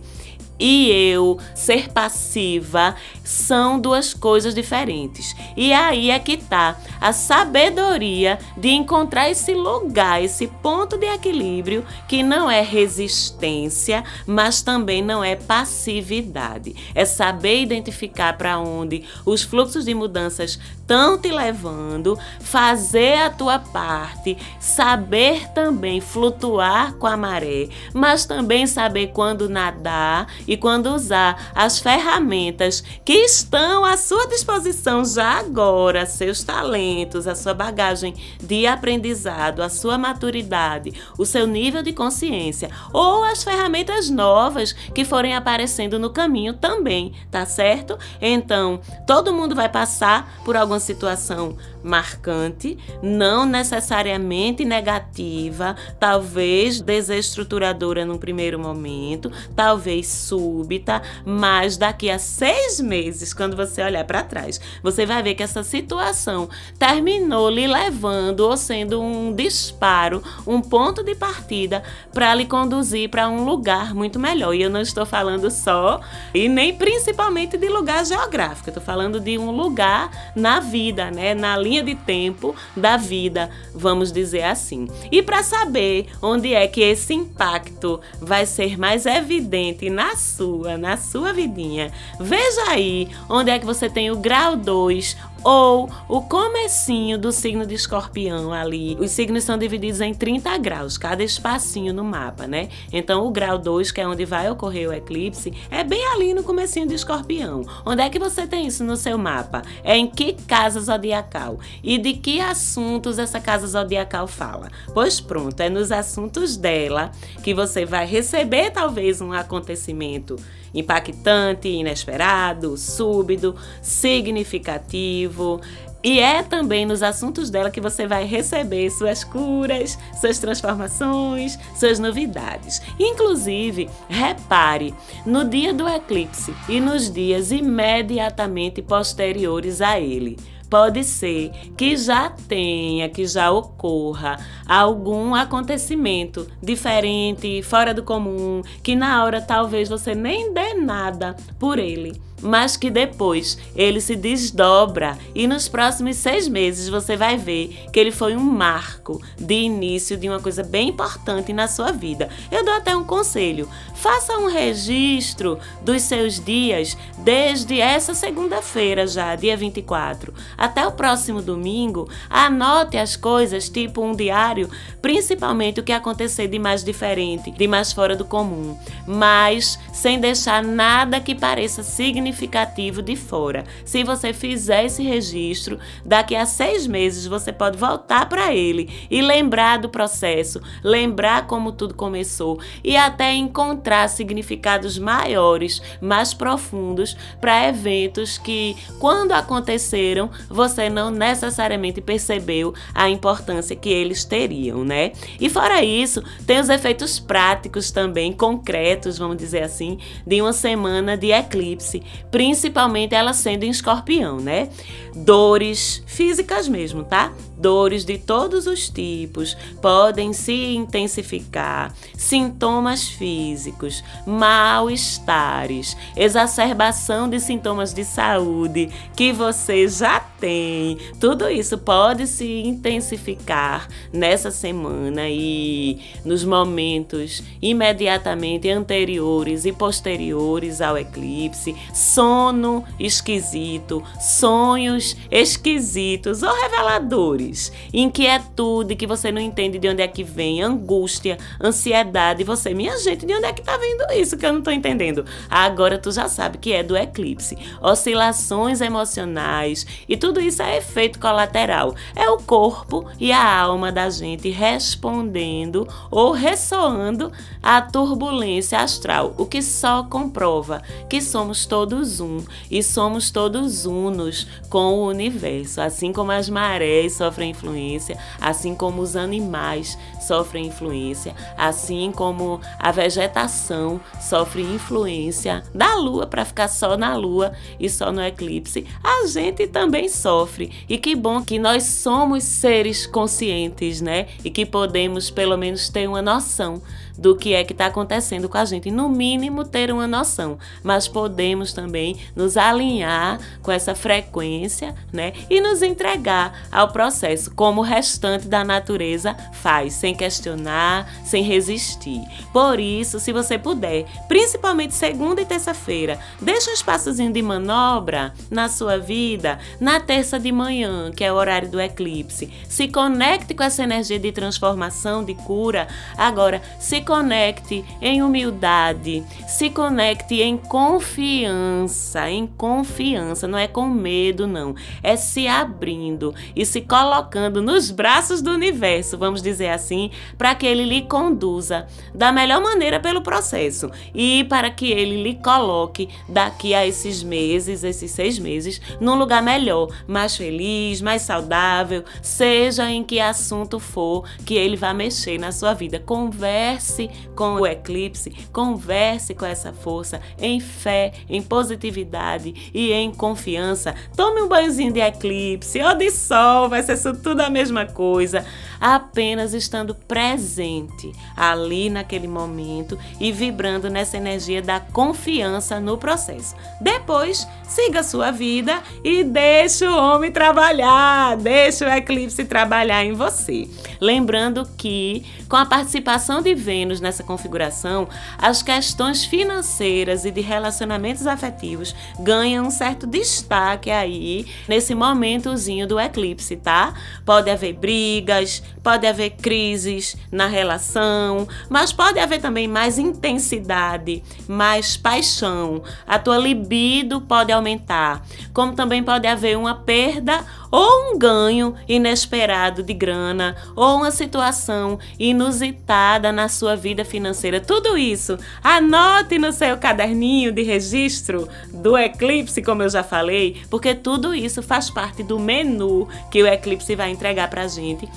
e 0.59 0.89
eu 0.89 1.39
ser 1.53 1.89
passiva 1.89 2.95
são 3.23 3.79
duas 3.79 4.13
coisas 4.13 4.55
diferentes. 4.55 5.35
E 5.55 5.73
aí 5.73 6.09
é 6.09 6.19
que 6.19 6.37
tá 6.37 6.77
a 6.99 7.11
sabedoria 7.11 8.39
de 8.55 8.69
encontrar 8.69 9.29
esse 9.29 9.53
lugar, 9.53 10.23
esse 10.23 10.47
ponto 10.47 10.97
de 10.97 11.05
equilíbrio 11.05 11.85
que 12.07 12.23
não 12.23 12.49
é 12.49 12.61
resistência, 12.61 14.03
mas 14.25 14.61
também 14.61 15.01
não 15.01 15.23
é 15.23 15.35
passividade. 15.35 16.75
É 16.95 17.05
saber 17.05 17.61
identificar 17.61 18.37
para 18.37 18.57
onde 18.59 19.03
os 19.25 19.43
fluxos 19.43 19.85
de 19.85 19.93
mudanças 19.93 20.59
estão 20.87 21.17
te 21.17 21.29
levando, 21.29 22.17
fazer 22.39 23.19
a 23.19 23.29
tua 23.29 23.59
parte, 23.59 24.37
saber 24.57 25.49
também 25.49 25.99
flutuar 25.99 26.93
com 26.93 27.05
a 27.05 27.17
maré, 27.17 27.67
mas 27.93 28.25
também 28.25 28.65
saber 28.65 29.07
quando 29.07 29.49
nadar 29.49 30.27
e 30.47 30.55
quando 30.55 30.87
usar 30.87 31.51
as 31.53 31.79
ferramentas 31.79 32.83
que 33.03 33.13
estão 33.13 33.83
à 33.83 33.97
sua 33.97 34.27
disposição 34.27 35.03
já 35.03 35.39
agora, 35.39 36.05
seus 36.05 36.43
talentos, 36.43 37.27
a 37.27 37.35
sua 37.35 37.53
bagagem 37.53 38.13
de 38.41 38.65
aprendizado, 38.65 39.61
a 39.61 39.69
sua 39.69 39.97
maturidade, 39.97 40.93
o 41.17 41.25
seu 41.25 41.45
nível 41.45 41.83
de 41.83 41.91
consciência 41.93 42.69
ou 42.93 43.23
as 43.23 43.43
ferramentas 43.43 44.09
novas 44.09 44.71
que 44.71 45.03
forem 45.03 45.35
aparecendo 45.35 45.99
no 45.99 46.09
caminho 46.09 46.53
também, 46.53 47.13
tá 47.29 47.45
certo? 47.45 47.97
Então, 48.21 48.79
todo 49.05 49.33
mundo 49.33 49.55
vai 49.55 49.69
passar 49.69 50.39
por 50.45 50.55
alguma 50.55 50.79
situação 50.79 51.57
marcante, 51.83 52.77
não 53.01 53.45
necessariamente 53.45 54.65
negativa, 54.65 55.75
talvez 55.99 56.81
desestruturadora 56.81 58.05
no 58.05 58.19
primeiro 58.19 58.59
momento, 58.59 59.31
talvez 59.55 60.07
súbita, 60.38 61.01
mas 61.25 61.77
daqui 61.77 62.10
a 62.12 62.20
seis 62.20 62.79
meses, 62.79 63.34
quando 63.34 63.58
você 63.58 63.82
olhar 63.82 64.03
para 64.06 64.22
trás, 64.22 64.62
você 64.84 65.06
vai 65.06 65.24
ver 65.24 65.34
que 65.34 65.41
essa 65.41 65.63
situação 65.63 66.48
terminou 66.77 67.50
lhe 67.50 67.65
levando 67.65 68.41
ou 68.41 68.56
sendo 68.56 69.01
um 69.01 69.34
disparo, 69.34 70.22
um 70.46 70.62
ponto 70.62 71.03
de 71.03 71.15
partida 71.15 71.82
para 72.13 72.34
lhe 72.36 72.46
conduzir 72.46 73.10
para 73.10 73.27
um 73.27 73.44
lugar 73.44 73.96
muito 73.96 74.20
melhor. 74.20 74.53
E 74.53 74.62
eu 74.62 74.70
não 74.70 74.82
estou 74.82 75.06
falando 75.06 75.50
só 75.50 76.00
e 76.34 76.48
nem 76.48 76.75
principalmente 76.75 77.58
de 77.58 77.67
lugar 77.67 78.06
geográfico, 78.06 78.70
estou 78.70 78.84
falando 78.84 79.20
de 79.20 79.38
um 79.38 79.50
lugar 79.50 80.34
na 80.36 80.60
vida, 80.60 81.10
né, 81.10 81.34
na 81.34 81.58
linha 81.58 81.82
de 81.82 81.96
tempo 81.96 82.56
da 82.75 82.96
vida, 82.96 83.50
vamos 83.74 84.12
dizer 84.12 84.44
assim. 84.44 84.88
E 85.12 85.24
para 85.24 85.41
saber 85.41 86.08
onde 86.22 86.53
é 86.53 86.67
que 86.67 86.82
esse 86.82 87.13
impacto 87.13 88.00
vai 88.22 88.46
ser 88.46 88.77
mais 88.77 89.06
evidente 89.06 89.89
na 89.89 90.15
sua, 90.27 90.77
na 90.77 90.98
sua 90.98 91.34
vidinha, 91.34 91.91
veja 92.19 92.69
aí 92.69 93.10
onde 93.29 93.51
é 93.51 93.60
que 93.60 93.65
você 93.65 93.89
tem 93.89 94.12
o 94.12 94.17
grau 94.17 94.55
2 94.55 95.17
ou 95.47 95.89
o 96.09 96.21
comecinho 96.23 97.17
do 97.17 97.31
signo 97.31 97.65
de 97.65 97.73
escorpião 97.73 98.51
ali. 98.51 98.97
Os 98.99 99.11
signos 99.11 99.45
são 99.45 99.57
divididos 99.57 100.01
em 100.01 100.13
30 100.13 100.57
graus, 100.57 100.97
cada 100.97 101.23
espacinho 101.23 101.93
no 101.93 102.03
mapa, 102.03 102.45
né? 102.45 102.67
Então 102.91 103.25
o 103.25 103.31
grau 103.31 103.57
2, 103.57 103.89
que 103.89 104.01
é 104.01 104.05
onde 104.05 104.25
vai 104.25 104.51
ocorrer 104.51 104.89
o 104.89 104.93
eclipse, 104.93 105.53
é 105.71 105.85
bem 105.85 106.05
ali 106.07 106.33
no 106.33 106.43
comecinho 106.43 106.85
de 106.85 106.95
escorpião. 106.95 107.65
Onde 107.85 108.01
é 108.01 108.09
que 108.09 108.19
você 108.19 108.45
tem 108.45 108.67
isso 108.67 108.83
no 108.83 108.97
seu 108.97 109.17
mapa? 109.17 109.61
É 109.85 109.95
em 109.95 110.07
que 110.07 110.33
casa 110.33 110.81
zodiacal? 110.81 111.59
E 111.81 111.97
de 111.97 112.15
que 112.15 112.41
assuntos 112.41 113.17
essa 113.17 113.39
casa 113.39 113.67
zodiacal 113.67 114.27
fala? 114.27 114.69
Pois 114.93 115.21
pronto, 115.21 115.61
é 115.61 115.69
nos 115.69 115.93
assuntos 115.93 116.57
dela 116.57 117.09
que 117.41 117.53
você 117.53 117.85
vai 117.85 118.05
receber 118.05 118.71
talvez 118.71 119.21
um 119.21 119.31
acontecimento 119.31 120.35
impactante, 120.74 121.67
inesperado, 121.67 122.77
súbito, 122.77 123.55
significativo. 123.81 125.62
E 126.03 126.19
é 126.19 126.43
também 126.43 126.86
nos 126.86 127.01
assuntos 127.01 127.50
dela 127.50 127.71
que 127.71 127.81
você 127.81 128.07
vai 128.07 128.24
receber 128.24 128.89
suas 128.89 129.24
curas, 129.24 129.97
suas 130.19 130.38
transformações, 130.38 131.57
suas 131.75 132.00
novidades. 132.00 132.81
Inclusive, 133.00 133.89
repare, 134.07 134.93
no 135.25 135.43
dia 135.43 135.74
do 135.74 135.88
eclipse 135.88 136.53
e 136.69 136.79
nos 136.79 137.12
dias 137.12 137.51
imediatamente 137.51 138.81
posteriores 138.81 139.81
a 139.81 140.00
ele 140.00 140.38
pode 140.69 141.03
ser 141.03 141.51
que 141.75 141.95
já 141.95 142.29
tenha, 142.29 143.09
que 143.09 143.25
já 143.25 143.51
ocorra 143.51 144.38
algum 144.67 145.33
acontecimento 145.33 146.47
diferente, 146.62 147.62
fora 147.63 147.93
do 147.93 148.03
comum, 148.03 148.62
que 148.83 148.95
na 148.95 149.24
hora 149.24 149.41
talvez 149.41 149.89
você 149.89 150.13
nem 150.13 150.53
dê 150.53 150.74
nada 150.74 151.36
por 151.59 151.79
ele 151.79 152.27
mas 152.41 152.77
que 152.77 152.89
depois 152.89 153.57
ele 153.75 154.00
se 154.00 154.15
desdobra 154.15 155.17
e 155.33 155.47
nos 155.47 155.67
próximos 155.67 156.17
seis 156.17 156.47
meses 156.47 156.88
você 156.88 157.15
vai 157.15 157.38
ver 157.38 157.88
que 157.91 158.00
ele 158.00 158.12
foi 158.12 158.36
um 158.36 158.43
marco 158.43 159.21
de 159.39 159.55
início 159.55 160.17
de 160.17 160.29
uma 160.29 160.39
coisa 160.39 160.63
bem 160.63 160.89
importante 160.89 161.51
na 161.51 161.67
sua 161.67 161.91
vida. 161.91 162.29
Eu 162.51 162.63
dou 162.63 162.74
até 162.74 162.95
um 162.95 163.03
conselho: 163.03 163.67
faça 163.97 164.37
um 164.37 164.47
registro 164.47 165.57
dos 165.81 166.03
seus 166.03 166.39
dias 166.39 166.95
desde 167.17 167.81
essa 167.81 168.13
segunda-feira 168.13 169.07
já, 169.07 169.35
dia 169.35 169.57
24, 169.57 170.33
até 170.55 170.85
o 170.85 170.91
próximo 170.91 171.41
domingo. 171.41 172.07
Anote 172.29 172.95
as 172.95 173.15
coisas, 173.15 173.69
tipo 173.69 174.01
um 174.01 174.15
diário, 174.15 174.69
principalmente 175.01 175.79
o 175.79 175.83
que 175.83 175.91
acontecer 175.91 176.47
de 176.47 176.59
mais 176.59 176.83
diferente, 176.83 177.49
de 177.49 177.67
mais 177.67 177.91
fora 177.91 178.15
do 178.15 178.23
comum, 178.23 178.77
mas 179.07 179.79
sem 179.91 180.19
deixar 180.19 180.63
nada 180.63 181.19
que 181.19 181.33
pareça 181.33 181.81
significativo 181.81 183.01
de 183.01 183.15
fora. 183.15 183.65
Se 183.83 184.03
você 184.03 184.31
fizer 184.31 184.85
esse 184.85 185.01
registro, 185.01 185.79
daqui 186.05 186.35
a 186.35 186.45
seis 186.45 186.85
meses 186.85 187.25
você 187.25 187.51
pode 187.51 187.77
voltar 187.77 188.29
para 188.29 188.53
ele 188.53 189.07
e 189.09 189.21
lembrar 189.21 189.79
do 189.79 189.89
processo, 189.89 190.61
lembrar 190.83 191.47
como 191.47 191.71
tudo 191.71 191.95
começou 191.95 192.59
e 192.83 192.95
até 192.95 193.33
encontrar 193.33 193.87
significados 194.10 194.98
maiores, 194.98 195.82
mais 196.01 196.34
profundos 196.34 197.15
para 197.39 197.67
eventos 197.67 198.38
que, 198.38 198.75
quando 199.00 199.32
aconteceram, 199.32 200.29
você 200.50 200.89
não 200.89 201.10
necessariamente 201.10 202.01
percebeu 202.01 202.74
a 202.94 203.10
importância 203.10 203.75
que 203.75 203.89
eles 203.89 204.25
teriam, 204.25 204.84
né? 204.84 205.12
E 205.39 205.50
fora 205.50 205.84
isso, 205.84 206.22
tem 206.46 206.60
os 206.60 206.70
efeitos 206.70 207.20
práticos 207.20 207.91
também, 207.91 208.34
concretos, 208.34 209.17
vamos 209.17 209.38
dizer 209.38 209.63
assim, 209.63 209.98
de 210.25 210.41
uma 210.41 210.53
semana 210.53 211.15
de 211.15 211.32
eclipse, 211.32 212.03
principalmente 212.29 213.15
ela 213.15 213.34
sendo 213.34 213.63
em 213.63 213.70
escorpião, 213.70 214.38
né? 214.38 214.70
Dores 215.15 216.03
físicas 216.06 216.67
mesmo, 216.67 217.03
tá? 217.03 217.32
Dores 217.57 218.05
de 218.05 218.17
todos 218.17 218.67
os 218.67 218.87
tipos 218.87 219.57
podem 219.81 220.31
se 220.31 220.75
intensificar, 220.75 221.93
sintomas 222.15 223.07
físicos, 223.07 224.03
mal-estares, 224.25 225.97
exacerbação 226.15 227.27
de 227.27 227.39
sintomas 227.39 227.93
de 227.93 228.05
saúde 228.05 228.89
que 229.15 229.33
você 229.33 229.87
já 229.87 230.19
tem. 230.39 230.98
Tudo 231.20 231.50
isso 231.50 231.77
pode 231.77 232.27
se 232.27 232.62
intensificar 232.62 233.88
nessa 234.12 234.51
semana 234.51 235.29
e 235.29 236.00
nos 236.24 236.44
momentos 236.44 237.44
imediatamente 237.62 238.70
anteriores 238.70 239.65
e 239.65 239.72
posteriores 239.72 240.82
ao 240.82 240.98
eclipse. 240.98 241.75
Sono 241.94 242.84
esquisito, 243.00 244.03
sonhos 244.20 245.15
esquisitos 245.32 246.44
ou 246.44 246.53
reveladores 246.53 247.17
dores, 247.17 247.72
inquietude 247.94 248.96
que 248.96 249.08
você 249.08 249.32
não 249.32 249.41
entende 249.41 249.79
de 249.79 249.88
onde 249.89 250.01
é 250.01 250.08
que 250.08 250.24
vem, 250.24 250.62
angústia, 250.62 251.38
ansiedade. 251.62 252.44
Você, 252.44 252.74
minha 252.74 252.98
gente, 252.98 253.25
de 253.25 253.34
onde 253.34 253.46
é 253.46 253.53
que 253.53 253.62
tá 253.62 253.77
vindo 253.77 254.03
isso 254.13 254.38
que 254.38 254.46
eu 254.46 254.53
não 254.53 254.62
tô 254.62 254.72
entendendo? 254.72 255.25
Agora 255.50 255.98
tu 255.98 256.12
já 256.12 256.27
sabe 256.27 256.58
que 256.58 256.74
é 256.74 256.84
do 256.84 256.96
eclipse. 256.96 257.58
Oscilações 257.82 258.82
emocionais 258.82 259.86
e 260.08 260.15
tudo 260.27 260.41
isso 260.41 260.62
é 260.62 260.75
efeito 260.75 261.19
colateral. 261.19 261.96
É 262.13 262.29
o 262.29 262.38
corpo 262.38 263.05
e 263.17 263.31
a 263.31 263.62
alma 263.62 263.93
da 263.93 264.10
gente 264.10 264.50
respondendo 264.50 265.88
ou 266.12 266.34
ressoando 266.34 267.31
à 267.63 267.81
turbulência 267.81 268.77
astral, 268.81 269.34
o 269.38 269.46
que 269.46 269.62
só 269.62 270.03
comprova 270.03 270.81
que 271.10 271.22
somos 271.22 271.65
todos 271.65 272.19
um 272.19 272.43
e 272.69 272.84
somos 272.84 273.31
todos 273.31 273.86
unos 273.86 274.46
com 274.69 274.96
o 274.96 275.07
universo, 275.07 275.79
assim 275.79 276.12
como 276.12 276.34
as 276.34 276.50
marés 276.50 277.13
sofrem 277.13 277.51
influência, 277.51 278.17
assim 278.41 278.75
como 278.75 279.01
os 279.01 279.15
animais 279.15 279.97
sofrem 280.19 280.65
influência, 280.67 281.34
assim 281.58 282.12
como 282.12 282.60
a 282.78 282.91
vegetação 282.91 284.01
sofre 284.19 284.62
influência 284.62 285.63
da 285.73 285.95
lua 285.95 286.28
para 286.28 286.43
ficar 286.43 286.67
só 286.67 286.97
na 286.97 287.15
lua 287.15 287.54
e 287.80 287.89
só 287.89 288.12
no 288.12 288.21
eclipse, 288.21 288.86
a 289.01 289.25
gente 289.28 289.65
também 289.67 290.10
sofre. 290.17 290.71
E 290.89 290.97
que 290.97 291.15
bom 291.15 291.43
que 291.43 291.58
nós 291.60 291.84
somos 291.84 292.43
seres 292.43 293.06
conscientes, 293.06 294.01
né? 294.01 294.27
E 294.43 294.49
que 294.49 294.65
podemos 294.65 295.30
pelo 295.30 295.58
menos 295.58 295.89
ter 295.89 296.08
uma 296.08 296.21
noção 296.21 296.82
do 297.17 297.36
que 297.36 297.53
é 297.53 297.63
que 297.63 297.73
está 297.73 297.88
acontecendo 297.88 298.47
com 298.47 298.58
a 298.58 298.65
gente, 298.65 298.91
no 298.91 299.10
mínimo 299.10 299.65
ter 299.65 299.91
uma 299.91 300.08
noção, 300.08 300.58
mas 300.84 301.08
podemos 301.08 301.73
também 301.73 302.17
nos 302.36 302.58
alinhar 302.58 303.39
com 303.62 303.71
essa 303.71 303.95
frequência, 303.95 304.95
né, 305.12 305.34
e 305.49 305.60
nos 305.60 305.82
entregar 305.82 306.67
ao 306.71 306.89
processo, 306.89 307.51
como 307.53 307.82
o 307.82 307.84
restante 307.84 308.47
da 308.47 308.63
natureza 308.63 309.36
faz, 309.53 309.93
sem 309.93 310.13
questionar, 310.13 311.10
sem 311.25 311.43
resistir. 311.43 312.21
Por 312.53 312.80
isso, 312.80 313.19
se 313.19 313.32
você 313.32 313.58
puder, 313.58 314.06
principalmente 314.27 314.93
segunda 314.93 315.41
e 315.41 315.45
terça-feira, 315.45 316.19
deixa 316.41 316.69
um 316.69 316.73
espaçozinho 316.73 317.32
de 317.32 317.41
manobra 317.41 318.34
na 318.49 318.69
sua 318.69 318.97
vida 318.97 319.60
na 319.80 319.99
terça 319.99 320.39
de 320.39 320.51
manhã, 320.51 321.12
que 321.12 321.23
é 321.23 321.32
o 321.32 321.36
horário 321.36 321.69
do 321.69 321.80
eclipse. 321.80 322.51
Se 322.67 322.88
conecte 322.88 323.53
com 323.53 323.63
essa 323.63 323.84
energia 323.84 324.19
de 324.19 324.32
transformação, 324.32 325.23
de 325.23 325.34
cura. 325.36 325.88
Agora, 326.17 326.62
se 326.80 327.01
conecte 327.08 327.86
em 328.02 328.22
humildade, 328.22 329.24
se 329.48 329.70
conecte 329.70 330.41
em 330.41 330.58
confiança, 330.58 332.30
em 332.30 332.46
confiança, 332.46 333.48
não 333.48 333.58
é 333.58 333.65
com 333.65 333.88
medo, 333.88 334.46
não. 334.46 334.76
É 335.02 335.15
se 335.15 335.48
abrindo 335.48 336.36
e 336.54 336.65
se 336.65 336.82
colocando 336.82 337.62
nos 337.62 337.91
braços 337.91 338.41
do 338.41 338.52
universo, 338.52 339.17
vamos 339.17 339.41
dizer 339.41 339.70
assim, 339.70 340.12
para 340.38 340.54
que 340.54 340.65
ele 340.65 340.84
lhe 340.84 341.04
conduza 341.04 341.88
da 342.13 342.30
melhor 342.30 342.62
maneira 342.62 343.00
pelo 343.00 343.22
processo 343.22 343.89
e 344.13 344.43
para 344.50 344.70
que 344.70 344.91
ele 344.91 345.24
lhe 345.24 345.36
coloque 345.36 346.10
daqui 346.28 346.74
a 346.74 346.86
esses 346.86 347.24
meses, 347.24 347.86
esses 347.86 348.12
seis 348.12 348.38
meses, 348.38 348.82
num 349.00 349.15
lugar 349.15 349.41
melhor, 349.41 349.88
mais 350.06 350.36
feliz, 350.36 351.02
mais 351.02 351.22
saudável, 351.22 352.04
seja 352.22 352.91
em 352.91 353.02
que 353.02 353.22
assunto 353.22 353.80
for 353.80 354.28
que 354.46 354.56
ele 354.56 354.76
vá 354.76 354.93
mexer 354.93 355.38
na 355.38 355.54
sua 355.54 355.74
vida. 355.74 356.00
Converse 356.00 356.96
Converse 356.97 357.10
com 357.36 357.55
o 357.55 357.67
eclipse, 357.67 358.31
converse 358.51 359.36
com 359.36 359.45
essa 359.45 359.71
força 359.71 360.19
em 360.39 360.60
fé, 360.60 361.13
em 361.29 361.41
positividade 361.41 362.71
e 362.73 362.91
em 362.91 363.12
confiança. 363.12 363.93
Tome 364.15 364.41
um 364.41 364.47
banhozinho 364.47 364.91
de 364.91 364.99
eclipse 364.99 365.79
ou 365.81 365.95
de 365.95 366.10
sol, 366.10 366.69
vai 366.69 366.81
ser 366.81 366.97
tudo 367.17 367.41
a 367.41 367.49
mesma 367.49 367.86
coisa. 367.86 368.43
Apenas 368.79 369.53
estando 369.53 369.95
presente 369.95 371.11
ali 371.35 371.89
naquele 371.89 372.27
momento 372.27 372.97
e 373.19 373.31
vibrando 373.31 373.89
nessa 373.89 374.17
energia 374.17 374.61
da 374.61 374.79
confiança 374.79 375.79
no 375.79 375.97
processo. 375.97 376.55
Depois, 376.79 377.47
siga 377.63 377.99
a 377.99 378.03
sua 378.03 378.31
vida 378.31 378.81
e 379.03 379.23
deixe 379.23 379.85
o 379.85 379.97
homem 379.97 380.31
trabalhar, 380.31 381.37
deixe 381.37 381.83
o 381.83 381.89
eclipse 381.89 382.45
trabalhar 382.45 383.03
em 383.03 383.13
você. 383.13 383.67
Lembrando 383.99 384.67
que, 384.77 385.25
com 385.49 385.55
a 385.55 385.65
participação 385.65 386.41
de 386.41 386.53
Vênus 386.53 387.01
nessa 387.01 387.23
configuração, 387.23 388.07
as 388.37 388.61
questões 388.61 389.25
financeiras 389.25 390.25
e 390.25 390.31
de 390.31 390.41
relacionamentos 390.41 391.25
afetivos 391.25 391.95
ganham 392.19 392.67
um 392.67 392.71
certo 392.71 393.07
destaque 393.07 393.89
aí 393.89 394.45
nesse 394.67 394.93
momentozinho 394.93 395.87
do 395.87 395.99
eclipse, 395.99 396.55
tá? 396.57 396.93
Pode 397.25 397.49
haver 397.49 397.73
brigas, 397.73 398.63
pode 398.84 399.06
haver 399.06 399.32
crises 399.32 400.15
na 400.32 400.47
relação, 400.47 401.47
mas 401.69 401.91
pode 401.91 402.19
haver 402.19 402.39
também 402.39 402.67
mais 402.67 402.97
intensidade, 402.97 404.23
mais 404.47 404.95
paixão. 404.95 405.84
A 406.08 406.17
tua 406.17 406.38
libido 406.38 407.19
pode 407.19 407.51
aumentar, 407.51 408.25
como 408.53 408.73
também 408.73 409.03
pode 409.03 409.27
haver 409.27 409.58
uma 409.58 409.75
perda 409.75 410.45
ou 410.71 411.13
um 411.13 411.17
ganho 411.17 411.75
inesperado 411.88 412.84
de 412.84 412.93
grana, 412.93 413.56
ou 413.75 413.97
uma 413.97 414.12
situação 414.12 414.99
inusitada 415.17 416.32
na 416.32 416.49
sua 416.49 416.75
vida 416.75 417.06
financeira. 417.06 417.60
Tudo 417.60 417.97
isso, 417.97 418.38
anote 418.63 419.38
no 419.38 419.51
seu 419.51 419.77
caderninho 419.77 420.51
de 420.51 420.63
registro 420.63 421.47
do 421.73 421.97
Eclipse, 421.97 422.62
como 422.62 422.84
eu 422.84 422.89
já 422.89 423.03
falei, 423.03 423.62
porque 423.69 423.95
tudo 423.95 424.34
isso 424.34 424.62
faz 424.62 424.89
parte 424.89 425.23
do 425.23 425.39
menu 425.39 426.08
que 426.30 426.43
o 426.43 426.47
Eclipse 426.47 426.95
vai 426.95 427.12
entregar 427.12 427.49
pra 427.49 427.67
gente 427.67 428.08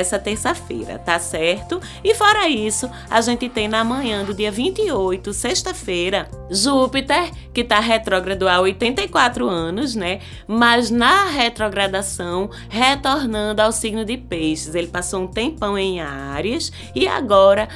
nessa 0.00 0.18
terça-feira, 0.18 0.98
tá 0.98 1.18
certo? 1.18 1.78
E 2.02 2.14
fora 2.14 2.48
isso, 2.48 2.90
a 3.10 3.20
gente 3.20 3.50
tem 3.50 3.68
na 3.68 3.84
manhã 3.84 4.24
do 4.24 4.32
dia 4.32 4.50
28, 4.50 5.30
sexta-feira, 5.34 6.26
Júpiter, 6.50 7.30
que 7.52 7.62
tá 7.62 7.78
retrógrado 7.78 8.48
há 8.48 8.60
84 8.60 9.46
anos, 9.46 9.94
né? 9.94 10.20
Mas 10.48 10.90
na 10.90 11.26
retrogradação 11.26 12.48
retornando 12.70 13.60
ao 13.60 13.72
signo 13.72 14.02
de 14.02 14.16
Peixes. 14.16 14.74
Ele 14.74 14.86
passou 14.86 15.22
um 15.22 15.26
tempão 15.26 15.76
em 15.76 16.00
Áries 16.00 16.72
e 16.94 17.06
agora 17.06 17.68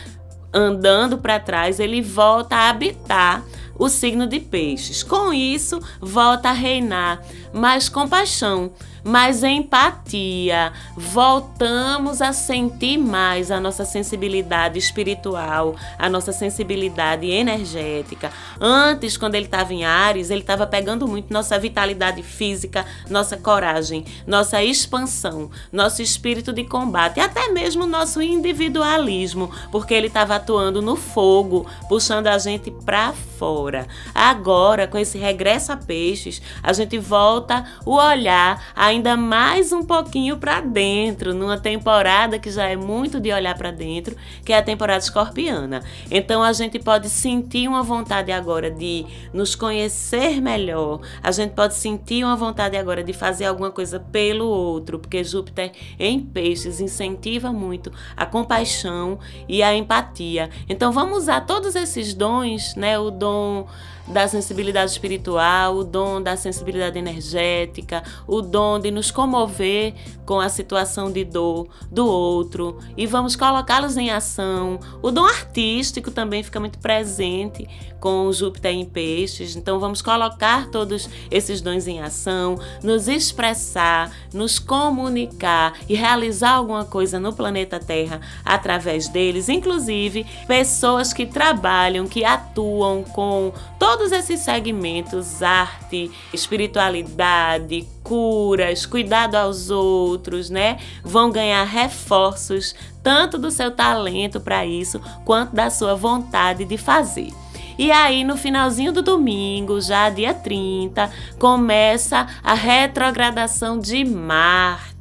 andando 0.52 1.18
para 1.18 1.38
trás, 1.38 1.78
ele 1.78 2.00
volta 2.00 2.56
a 2.56 2.70
habitar 2.70 3.44
o 3.76 3.88
signo 3.88 4.26
de 4.26 4.40
Peixes. 4.40 5.02
Com 5.02 5.32
isso, 5.32 5.78
volta 6.00 6.48
a 6.48 6.52
reinar 6.52 7.20
mais 7.52 7.88
compaixão 7.88 8.72
mais 9.04 9.42
empatia. 9.42 10.72
Voltamos 10.96 12.22
a 12.22 12.32
sentir 12.32 12.96
mais 12.96 13.50
a 13.50 13.60
nossa 13.60 13.84
sensibilidade 13.84 14.78
espiritual, 14.78 15.76
a 15.98 16.08
nossa 16.08 16.32
sensibilidade 16.32 17.26
energética. 17.30 18.32
Antes, 18.58 19.16
quando 19.16 19.34
ele 19.34 19.44
estava 19.44 19.74
em 19.74 19.84
Ares, 19.84 20.30
ele 20.30 20.40
estava 20.40 20.66
pegando 20.66 21.06
muito 21.06 21.32
nossa 21.32 21.58
vitalidade 21.58 22.22
física, 22.22 22.86
nossa 23.10 23.36
coragem, 23.36 24.04
nossa 24.26 24.62
expansão, 24.62 25.50
nosso 25.70 26.00
espírito 26.00 26.52
de 26.52 26.64
combate, 26.64 27.20
até 27.20 27.48
mesmo 27.48 27.86
nosso 27.86 28.22
individualismo, 28.22 29.50
porque 29.70 29.92
ele 29.92 30.06
estava 30.06 30.36
atuando 30.36 30.80
no 30.80 30.96
fogo, 30.96 31.66
puxando 31.88 32.28
a 32.28 32.38
gente 32.38 32.70
para 32.70 33.12
fora. 33.12 33.86
Agora, 34.14 34.86
com 34.86 34.96
esse 34.96 35.18
regresso 35.18 35.72
a 35.72 35.76
peixes, 35.76 36.40
a 36.62 36.72
gente 36.72 36.98
volta 36.98 37.64
o 37.84 37.96
olhar 37.96 38.72
a 38.74 38.93
ainda 38.94 39.16
mais 39.16 39.72
um 39.72 39.82
pouquinho 39.82 40.36
para 40.36 40.60
dentro, 40.60 41.34
numa 41.34 41.58
temporada 41.58 42.38
que 42.38 42.48
já 42.48 42.68
é 42.68 42.76
muito 42.76 43.18
de 43.18 43.32
olhar 43.32 43.56
para 43.58 43.72
dentro, 43.72 44.14
que 44.44 44.52
é 44.52 44.58
a 44.58 44.62
temporada 44.62 45.02
escorpiana. 45.02 45.82
Então 46.08 46.42
a 46.42 46.52
gente 46.52 46.78
pode 46.78 47.08
sentir 47.08 47.66
uma 47.66 47.82
vontade 47.82 48.30
agora 48.30 48.70
de 48.70 49.04
nos 49.32 49.56
conhecer 49.56 50.40
melhor, 50.40 51.00
a 51.20 51.32
gente 51.32 51.54
pode 51.54 51.74
sentir 51.74 52.24
uma 52.24 52.36
vontade 52.36 52.76
agora 52.76 53.02
de 53.02 53.12
fazer 53.12 53.46
alguma 53.46 53.70
coisa 53.70 53.98
pelo 53.98 54.46
outro, 54.46 54.98
porque 54.98 55.24
Júpiter 55.24 55.72
em 55.98 56.20
peixes 56.20 56.80
incentiva 56.80 57.52
muito 57.52 57.90
a 58.16 58.24
compaixão 58.24 59.18
e 59.48 59.60
a 59.60 59.74
empatia. 59.74 60.50
Então 60.68 60.92
vamos 60.92 61.18
usar 61.18 61.40
todos 61.40 61.74
esses 61.74 62.14
dons, 62.14 62.76
né? 62.76 62.96
O 62.96 63.10
dom 63.10 63.66
da 64.06 64.28
sensibilidade 64.28 64.90
espiritual, 64.90 65.76
o 65.76 65.84
dom 65.84 66.20
da 66.20 66.36
sensibilidade 66.36 66.98
energética, 66.98 68.02
o 68.26 68.42
dom 68.42 68.78
de 68.78 68.90
nos 68.90 69.10
comover 69.10 69.94
com 70.26 70.40
a 70.40 70.48
situação 70.48 71.10
de 71.10 71.24
dor 71.24 71.68
do 71.90 72.06
outro. 72.06 72.78
E 72.96 73.06
vamos 73.06 73.36
colocá-los 73.36 73.96
em 73.96 74.10
ação. 74.10 74.78
O 75.02 75.10
dom 75.10 75.24
artístico 75.24 76.10
também 76.10 76.42
fica 76.42 76.60
muito 76.60 76.78
presente 76.78 77.68
com 78.04 78.30
Júpiter 78.30 78.72
em 78.72 78.84
peixes, 78.84 79.56
então 79.56 79.80
vamos 79.80 80.02
colocar 80.02 80.68
todos 80.68 81.08
esses 81.30 81.62
dons 81.62 81.88
em 81.88 82.02
ação, 82.02 82.58
nos 82.82 83.08
expressar, 83.08 84.12
nos 84.30 84.58
comunicar 84.58 85.72
e 85.88 85.94
realizar 85.94 86.50
alguma 86.50 86.84
coisa 86.84 87.18
no 87.18 87.32
planeta 87.32 87.80
Terra 87.80 88.20
através 88.44 89.08
deles, 89.08 89.48
inclusive 89.48 90.26
pessoas 90.46 91.14
que 91.14 91.24
trabalham, 91.24 92.06
que 92.06 92.26
atuam 92.26 93.02
com 93.04 93.54
todos 93.96 94.10
esses 94.10 94.40
segmentos, 94.40 95.40
arte, 95.40 96.10
espiritualidade, 96.32 97.86
curas, 98.02 98.84
cuidado 98.84 99.36
aos 99.36 99.70
outros, 99.70 100.50
né? 100.50 100.78
Vão 101.04 101.30
ganhar 101.30 101.62
reforços 101.62 102.74
tanto 103.04 103.38
do 103.38 103.52
seu 103.52 103.70
talento 103.70 104.40
para 104.40 104.66
isso, 104.66 105.00
quanto 105.24 105.54
da 105.54 105.70
sua 105.70 105.94
vontade 105.94 106.64
de 106.64 106.76
fazer. 106.76 107.32
E 107.78 107.92
aí, 107.92 108.24
no 108.24 108.36
finalzinho 108.36 108.90
do 108.90 109.00
domingo, 109.00 109.80
já 109.80 110.10
dia 110.10 110.34
30, 110.34 111.08
começa 111.38 112.26
a 112.42 112.54
retrogradação 112.54 113.78
de 113.78 114.04
Marte, 114.04 114.93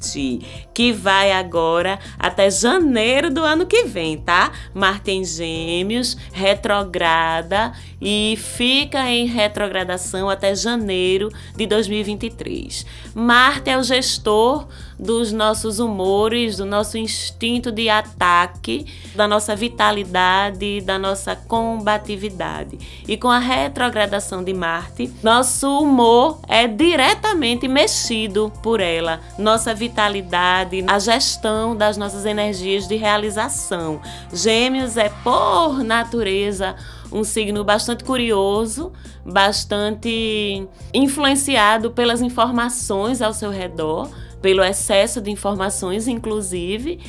que 0.74 0.92
vai 0.92 1.32
agora 1.32 2.00
até 2.20 2.50
janeiro 2.50 3.30
do 3.30 3.44
ano 3.44 3.66
que 3.66 3.84
vem, 3.86 4.18
tá? 4.18 4.52
Marte 4.74 5.12
em 5.12 5.24
Gêmeos, 5.24 6.18
retrograda 6.32 7.72
e 8.02 8.38
fica 8.38 9.10
em 9.10 9.26
retrogradação 9.26 10.30
até 10.30 10.54
janeiro 10.56 11.30
de 11.56 11.66
2023. 11.66 12.86
Marte 13.16 13.70
é 13.70 13.78
o 13.78 13.84
gestor 13.84 14.68
dos 15.04 15.32
nossos 15.34 15.80
humores, 15.80 16.58
do 16.58 16.66
nosso 16.66 16.98
instinto 16.98 17.72
de 17.72 17.90
ataque, 17.90 18.86
da 19.14 19.28
nossa 19.28 19.56
vitalidade, 19.56 20.82
da 20.82 20.98
nossa 20.98 21.36
combatividade. 21.36 23.04
E 23.08 23.18
com 23.18 23.30
a 23.30 23.38
retrogradação 23.38 24.44
de 24.44 24.54
Marte, 24.54 25.12
nosso 25.22 25.68
humor 25.80 26.40
é 26.48 26.68
diretamente 26.68 27.68
mexido 27.68 28.52
por 28.64 28.80
ela, 28.80 29.20
nossa 29.38 29.74
vitalidade, 29.74 30.84
a 30.88 30.98
gestão 30.98 31.76
das 31.76 31.98
nossas 31.98 32.26
energias 32.26 32.88
de 32.88 32.96
realização. 32.96 34.02
Gêmeos 34.32 34.96
é 34.96 35.10
por 35.24 35.84
natureza 35.84 36.76
um 37.12 37.24
signo 37.24 37.64
bastante 37.64 38.04
curioso, 38.04 38.92
bastante 39.24 40.68
influenciado 40.94 41.92
pelas 41.92 42.22
informações 42.22 43.22
ao 43.22 43.34
seu 43.34 43.52
redor, 43.52 44.10
pelo 44.44 44.62
excesso 44.62 45.22
de 45.22 45.32
informações, 45.32 46.06
inclusive, 46.06 47.00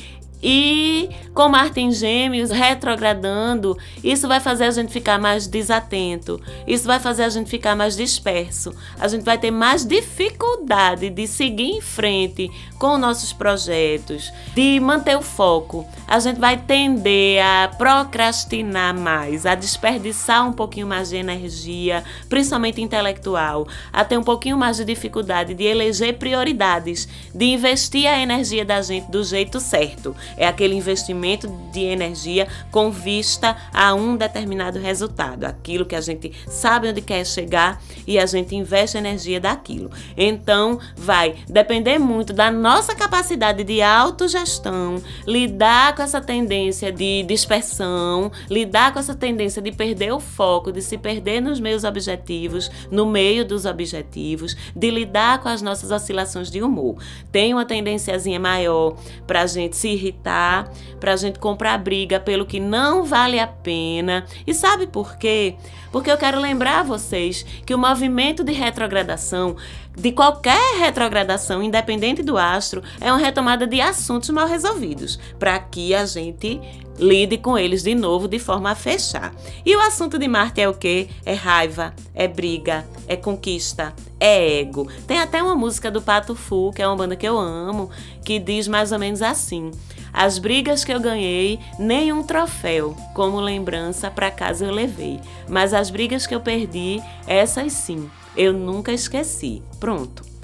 e 0.47 1.09
com 1.33 1.49
Marte 1.49 1.81
em 1.81 1.91
Gêmeos 1.91 2.51
retrogradando, 2.51 3.75
isso 4.03 4.27
vai 4.27 4.39
fazer 4.39 4.65
a 4.65 4.71
gente 4.71 4.93
ficar 4.93 5.17
mais 5.17 5.47
desatento, 5.47 6.39
isso 6.67 6.85
vai 6.85 6.99
fazer 6.99 7.23
a 7.23 7.29
gente 7.29 7.49
ficar 7.49 7.75
mais 7.75 7.97
disperso, 7.97 8.71
a 8.99 9.07
gente 9.07 9.23
vai 9.23 9.39
ter 9.39 9.49
mais 9.49 9.83
dificuldade 9.83 11.09
de 11.09 11.25
seguir 11.25 11.71
em 11.71 11.81
frente 11.81 12.51
com 12.77 12.95
nossos 12.95 13.33
projetos, 13.33 14.31
de 14.53 14.79
manter 14.79 15.17
o 15.17 15.21
foco. 15.23 15.83
A 16.07 16.19
gente 16.19 16.39
vai 16.39 16.57
tender 16.57 17.43
a 17.43 17.67
procrastinar 17.67 18.93
mais, 18.93 19.47
a 19.47 19.55
desperdiçar 19.55 20.47
um 20.47 20.53
pouquinho 20.53 20.85
mais 20.85 21.09
de 21.09 21.15
energia, 21.15 22.03
principalmente 22.29 22.79
intelectual, 22.79 23.67
a 23.91 24.05
ter 24.05 24.19
um 24.19 24.23
pouquinho 24.23 24.57
mais 24.57 24.77
de 24.77 24.85
dificuldade 24.85 25.55
de 25.55 25.63
eleger 25.63 26.19
prioridades, 26.19 27.07
de 27.33 27.45
investir 27.45 28.05
a 28.05 28.19
energia 28.19 28.63
da 28.63 28.79
gente 28.83 29.09
do 29.09 29.23
jeito 29.23 29.59
certo 29.59 30.15
é 30.37 30.47
aquele 30.47 30.75
investimento 30.75 31.47
de 31.71 31.81
energia 31.81 32.47
com 32.71 32.91
vista 32.91 33.55
a 33.73 33.93
um 33.93 34.15
determinado 34.15 34.79
resultado, 34.79 35.45
aquilo 35.45 35.85
que 35.85 35.95
a 35.95 36.01
gente 36.01 36.31
sabe 36.47 36.89
onde 36.89 37.01
quer 37.01 37.25
chegar 37.25 37.81
e 38.07 38.19
a 38.19 38.25
gente 38.25 38.55
investe 38.55 38.97
energia 38.97 39.39
daquilo. 39.39 39.89
Então, 40.17 40.79
vai 40.95 41.35
depender 41.47 41.97
muito 41.97 42.33
da 42.33 42.51
nossa 42.51 42.95
capacidade 42.95 43.63
de 43.63 43.81
autogestão, 43.81 45.01
lidar 45.25 45.95
com 45.95 46.01
essa 46.01 46.21
tendência 46.21 46.91
de 46.91 47.23
dispersão, 47.23 48.31
lidar 48.49 48.93
com 48.93 48.99
essa 48.99 49.15
tendência 49.15 49.61
de 49.61 49.71
perder 49.71 50.13
o 50.13 50.19
foco, 50.19 50.71
de 50.71 50.81
se 50.81 50.97
perder 50.97 51.41
nos 51.41 51.59
meus 51.59 51.83
objetivos, 51.83 52.69
no 52.91 53.05
meio 53.05 53.45
dos 53.45 53.65
objetivos, 53.65 54.55
de 54.75 54.91
lidar 54.91 55.41
com 55.41 55.49
as 55.49 55.61
nossas 55.61 55.91
oscilações 55.91 56.51
de 56.51 56.61
humor. 56.61 56.97
Tem 57.31 57.53
uma 57.53 57.65
tendênciazinha 57.65 58.39
maior 58.39 58.95
para 59.25 59.41
a 59.41 59.47
gente 59.47 59.75
se 59.75 59.89
irritar 59.89 60.24
para 60.25 60.65
pra 60.99 61.15
gente 61.15 61.37
comprar 61.37 61.77
briga 61.77 62.19
pelo 62.19 62.45
que 62.45 62.59
não 62.59 63.03
vale 63.03 63.39
a 63.39 63.45
pena. 63.45 64.25
E 64.47 64.53
sabe 64.53 64.87
por 64.87 65.17
quê? 65.17 65.55
Porque 65.95 66.11
eu 66.11 66.17
quero 66.17 66.41
lembrar 66.41 66.81
a 66.81 66.83
vocês 66.83 67.45
que 67.65 67.73
o 67.73 67.77
movimento 67.77 68.43
de 68.43 68.51
retrogradação, 68.51 69.55
de 69.97 70.11
qualquer 70.11 70.77
retrogradação, 70.77 71.63
independente 71.63 72.21
do 72.21 72.37
astro, 72.37 72.83
é 72.99 73.09
uma 73.09 73.17
retomada 73.17 73.65
de 73.65 73.79
assuntos 73.79 74.29
mal 74.29 74.45
resolvidos, 74.45 75.17
para 75.39 75.57
que 75.57 75.95
a 75.95 76.05
gente 76.05 76.59
lide 76.99 77.37
com 77.37 77.57
eles 77.57 77.81
de 77.81 77.95
novo 77.95 78.27
de 78.27 78.39
forma 78.39 78.71
a 78.71 78.75
fechar. 78.75 79.33
E 79.65 79.73
o 79.73 79.79
assunto 79.79 80.19
de 80.19 80.27
Marte 80.27 80.59
é 80.59 80.67
o 80.67 80.73
quê? 80.73 81.07
É 81.25 81.33
raiva, 81.33 81.93
é 82.13 82.27
briga, 82.27 82.85
é 83.07 83.15
conquista, 83.15 83.93
é 84.19 84.59
ego. 84.59 84.89
Tem 85.07 85.19
até 85.19 85.41
uma 85.41 85.55
música 85.55 85.89
do 85.89 86.01
Pato 86.01 86.35
Fu, 86.35 86.73
que 86.75 86.81
é 86.81 86.87
uma 86.87 86.97
banda 86.97 87.15
que 87.15 87.25
eu 87.25 87.39
amo, 87.39 87.89
que 88.25 88.37
diz 88.37 88.67
mais 88.67 88.91
ou 88.91 88.99
menos 88.99 89.21
assim: 89.21 89.71
as 90.17 90.39
brigas 90.39 90.85
que 90.85 90.93
eu 90.93 90.99
ganhei, 91.01 91.59
nenhum 91.77 92.23
troféu 92.23 92.95
como 93.13 93.37
lembrança 93.37 94.09
para 94.09 94.31
casa 94.31 94.63
eu 94.63 94.71
levei. 94.71 95.19
Mas 95.45 95.73
as 95.73 95.84
brigas 95.89 96.27
que 96.27 96.35
eu 96.35 96.41
perdi, 96.41 97.01
essas 97.27 97.73
sim, 97.73 98.09
eu 98.35 98.53
nunca 98.53 98.91
esqueci. 98.91 99.61
Pronto. 99.79 100.34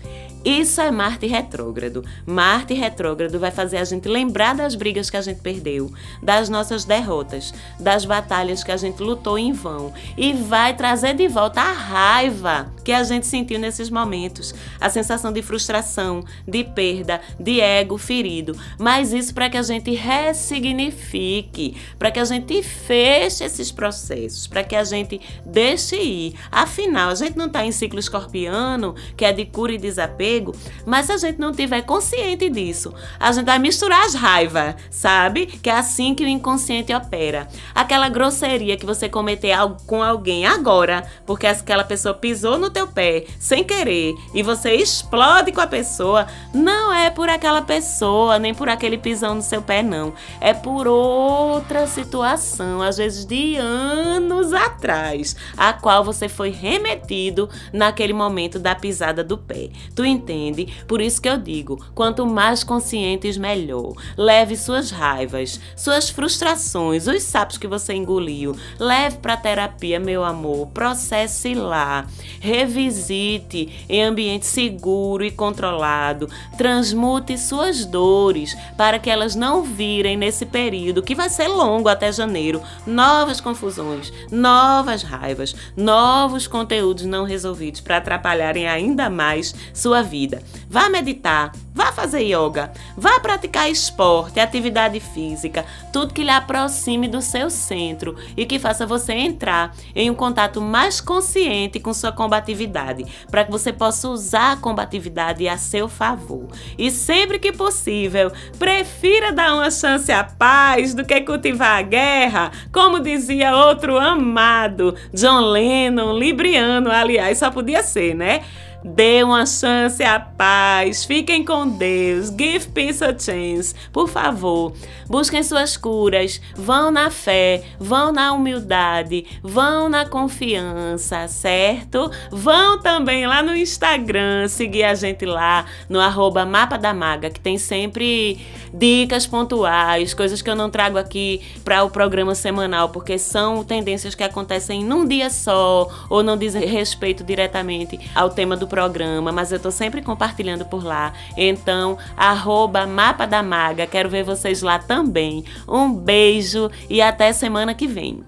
Isso 0.43 0.82
é 0.82 0.89
Marte 0.89 1.27
retrógrado. 1.27 2.04
Marte 2.25 2.73
retrógrado 2.73 3.39
vai 3.39 3.51
fazer 3.51 3.77
a 3.77 3.84
gente 3.84 4.08
lembrar 4.08 4.56
das 4.56 4.73
brigas 4.73 5.08
que 5.08 5.15
a 5.15 5.21
gente 5.21 5.39
perdeu, 5.39 5.91
das 6.21 6.49
nossas 6.49 6.84
derrotas, 6.84 7.54
das 7.80 8.06
batalhas 8.06 8.63
que 8.63 8.71
a 8.71 8.77
gente 8.77 9.04
lutou 9.04 9.38
em 9.38 9.54
vão 9.54 9.93
e 10.17 10.34
vai 10.34 10.75
trazer 10.75 11.13
de 11.13 11.27
volta 11.27 11.62
a 11.62 11.71
raiva 11.71 12.71
que 12.84 12.91
a 12.91 13.04
gente 13.04 13.27
sentiu 13.27 13.60
nesses 13.60 13.91
momentos, 13.91 14.56
a 14.80 14.89
sensação 14.89 15.32
de 15.32 15.43
frustração, 15.43 16.23
de 16.47 16.63
perda, 16.63 17.21
de 17.39 17.62
ego 17.62 17.99
ferido. 17.99 18.58
Mas 18.80 19.13
isso 19.13 19.36
para 19.36 19.47
que 19.47 19.58
a 19.58 19.63
gente 19.63 19.93
ressignifique, 19.93 21.77
para 21.99 22.10
que 22.10 22.19
a 22.19 22.25
gente 22.25 22.63
feche 22.63 23.43
esses 23.43 23.71
processos, 23.71 24.47
para 24.47 24.63
que 24.63 24.75
a 24.75 24.84
gente 24.84 25.21
deixe 25.45 25.97
ir. 25.97 26.34
Afinal, 26.51 27.12
a 27.12 27.15
gente 27.15 27.38
não 27.38 27.45
está 27.45 27.63
em 27.63 27.71
ciclo 27.71 27.99
escorpiano, 27.99 28.95
que 29.15 29.23
é 29.23 29.32
de 29.32 29.45
cura 29.45 29.73
e 29.73 29.77
desapego 29.77 30.31
desapego. 30.32 30.56
Mas 30.86 31.06
se 31.06 31.12
a 31.12 31.17
gente 31.17 31.39
não 31.39 31.52
tiver 31.52 31.82
consciente 31.82 32.50
disso, 32.50 32.94
a 33.20 33.32
gente 33.32 33.46
vai 33.46 33.60
misturar 33.60 34.06
as 34.06 34.13
raivas, 34.13 34.76
sabe? 34.89 35.46
Que 35.46 35.70
é 35.70 35.74
assim 35.74 36.15
que 36.15 36.24
o 36.24 36.28
inconsciente 36.28 36.94
opera. 36.94 37.48
Aquela 37.76 38.10
grosseria 38.10 38.78
que 38.78 38.86
você 38.86 39.10
cometer 39.10 39.56
com 39.86 40.02
alguém 40.02 40.46
agora, 40.46 41.06
porque 41.26 41.48
aquela 41.48 41.84
pessoa 41.84 42.13
pisou 42.13 42.58
no 42.58 42.70
teu 42.70 42.88
pé 42.88 43.26
sem 43.39 43.63
querer 43.63 44.15
e 44.34 44.41
você 44.41 44.74
explode 44.76 45.52
com 45.52 45.62
a 45.62 45.67
pessoa, 45.67 46.28
não 46.54 46.94
é 46.94 47.10
por 47.10 47.30
aquela 47.30 47.62
pessoa, 47.62 48.39
nem 48.39 48.54
por 48.54 48.70
aquele 48.70 48.98
pisão 48.98 49.36
no 49.36 49.41
seu 49.41 49.62
pé, 49.62 49.84
não. 49.84 50.13
É 50.39 50.54
por 50.54 50.88
outra 50.88 51.88
situação, 51.88 52.82
às 52.82 52.98
vezes 52.98 53.26
de 53.26 53.56
anos 53.58 54.54
atrás, 54.54 55.36
a 55.58 55.74
qual 55.74 56.04
você 56.04 56.28
foi 56.30 56.50
remetido 56.50 57.50
naquele 57.74 58.13
momento 58.13 58.60
da 58.60 58.76
pisada 58.76 59.24
do 59.24 59.38
pé. 59.38 59.70
Tu 59.96 60.06
entende? 60.22 60.68
Por 60.88 61.02
isso 61.02 61.22
que 61.22 61.28
eu 61.28 61.38
digo: 61.38 61.84
quanto 61.94 62.26
mais 62.26 62.64
conscientes, 62.64 63.38
melhor. 63.38 63.94
Leve 64.18 64.56
suas 64.56 64.92
raivas, 64.92 65.60
suas 65.76 66.10
frustrações, 66.10 67.08
os 67.08 67.24
sapos 67.24 67.58
que 67.58 67.68
você 67.68 67.94
engoliu, 67.94 68.56
leve 68.80 69.18
para 69.18 69.38
terapia, 69.38 70.00
meu 70.00 70.24
amor. 70.24 70.68
Processe 70.68 71.54
lá. 71.54 72.06
Revisite 72.40 73.86
em 73.90 74.04
ambiente 74.04 74.46
seguro 74.46 75.26
e 75.26 75.32
controlado. 75.32 76.30
Transmute 76.58 77.38
suas 77.38 77.86
dores 77.86 78.56
para 78.78 79.00
que 79.00 79.10
elas 79.10 79.36
não 79.36 79.64
virem 79.64 80.16
nesse 80.16 80.46
período 80.46 81.02
que 81.02 81.16
vai 81.16 81.30
ser 81.30 81.48
longo 81.48 81.90
até 81.90 82.12
janeiro 82.12 82.62
novas 82.86 83.42
confusões, 83.42 84.12
novas 84.32 85.04
raivas, 85.04 85.56
novos 85.76 86.48
conteúdos 86.48 87.06
não 87.06 87.24
resolvidos 87.24 87.82
para 87.82 87.98
atrapalharem 87.98 88.68
ainda 88.68 89.10
mais 89.10 89.56
sua 89.74 90.02
vida. 90.12 90.43
Vá 90.69 90.89
meditar, 90.89 91.54
vá 91.74 91.93
fazer 91.93 92.24
yoga, 92.24 92.74
vá 92.97 93.17
praticar 93.21 93.71
esporte, 93.71 94.41
atividade 94.41 95.00
física, 95.00 95.65
tudo 95.93 96.13
que 96.13 96.24
lhe 96.24 96.30
aproxime 96.30 97.08
do 97.08 97.21
seu 97.21 97.50
centro 97.50 98.17
e 98.36 98.45
que 98.45 98.60
faça 98.60 98.86
você 98.86 99.13
entrar 99.13 99.74
em 99.95 100.10
um 100.10 100.13
contato 100.13 100.60
mais 100.60 101.00
consciente 101.00 101.80
com 101.80 101.93
sua 101.93 102.12
combatividade, 102.12 103.06
para 103.30 103.45
que 103.45 103.52
você 103.52 103.71
possa 103.71 104.10
usar 104.10 104.52
a 104.52 104.58
combatividade 104.58 105.47
a 105.47 105.58
seu 105.58 105.88
favor. 105.88 106.47
E 106.78 106.91
sempre 106.91 107.39
que 107.39 107.54
possível, 107.54 108.32
prefira 108.60 109.32
dar 109.32 109.54
uma 109.54 109.71
chance 109.71 110.12
à 110.12 110.26
paz 110.26 110.93
do 110.93 111.06
que 111.06 111.21
cultivar 111.21 111.80
a 111.80 111.82
guerra, 111.82 112.52
como 112.74 113.00
dizia 113.00 113.56
outro 113.56 113.97
amado, 113.97 114.93
John 115.13 115.39
Lennon, 115.39 116.17
libriano, 116.17 116.91
aliás, 116.91 117.38
só 117.38 117.50
podia 117.50 117.82
ser, 117.82 118.13
né? 118.13 118.41
Dê 118.84 119.24
uma 119.24 119.46
chance 119.46 120.04
à 120.04 120.20
paz. 120.20 121.06
Fiquem 121.06 121.46
com 121.46 121.67
Deus. 121.67 122.30
Give 122.30 122.67
peace 122.70 123.04
a 123.04 123.17
chance. 123.17 123.76
Por 123.94 124.08
favor, 124.08 124.74
busquem 125.08 125.44
suas 125.44 125.78
curas. 125.78 126.41
Vão 126.56 126.89
na 126.89 127.12
fé, 127.12 127.63
vão 127.80 128.12
na 128.12 128.34
humildade, 128.34 129.26
vão 129.44 129.88
na 129.88 130.06
confiança, 130.06 131.28
certo? 131.28 132.10
Vão 132.32 132.80
também 132.80 133.28
lá 133.28 133.44
no 133.44 133.56
Instagram, 133.56 134.48
seguir 134.48 134.84
a 134.84 134.96
gente 134.96 135.26
lá 135.26 135.65
no 135.88 136.00
arroba 136.00 136.46
Mapa 136.46 136.78
da 136.78 136.94
Maga, 136.94 137.30
que 137.30 137.39
tem 137.39 137.58
sempre 137.58 138.39
dicas 138.74 139.28
pontuais, 139.28 140.13
coisas 140.13 140.41
que 140.41 140.50
eu 140.50 140.56
não 140.56 140.70
trago 140.70 140.98
aqui 140.98 141.41
para 141.63 141.84
o 141.84 141.89
programa 141.89 142.34
semanal, 142.34 142.89
porque 142.89 143.17
são 143.20 143.63
tendências 143.63 144.15
que 144.15 144.24
acontecem 144.24 144.84
num 144.84 145.06
dia 145.06 145.30
só 145.30 145.88
ou 146.10 146.24
não 146.24 146.38
dizem 146.38 146.65
respeito 146.65 147.24
diretamente 147.24 148.00
ao 148.15 148.30
tema 148.30 148.56
do 148.56 148.67
programa, 148.72 149.34
mas 149.34 149.52
eu 149.52 149.60
tô 149.60 149.70
sempre 149.70 150.02
compartilhando 150.02 150.64
por 150.64 150.82
lá. 150.82 151.12
Então, 151.36 151.98
arroba 152.16 152.88
Mapa 152.88 153.28
da 153.28 153.44
Maga, 153.44 153.86
quero 153.86 154.10
ver 154.10 154.24
vocês 154.24 154.62
lá 154.62 154.80
também. 154.80 155.44
Um 155.68 155.94
beijo 155.94 156.72
e 156.90 157.02
até 157.02 157.34
semana 157.34 157.74
que 157.74 157.86
vem. 157.86 158.24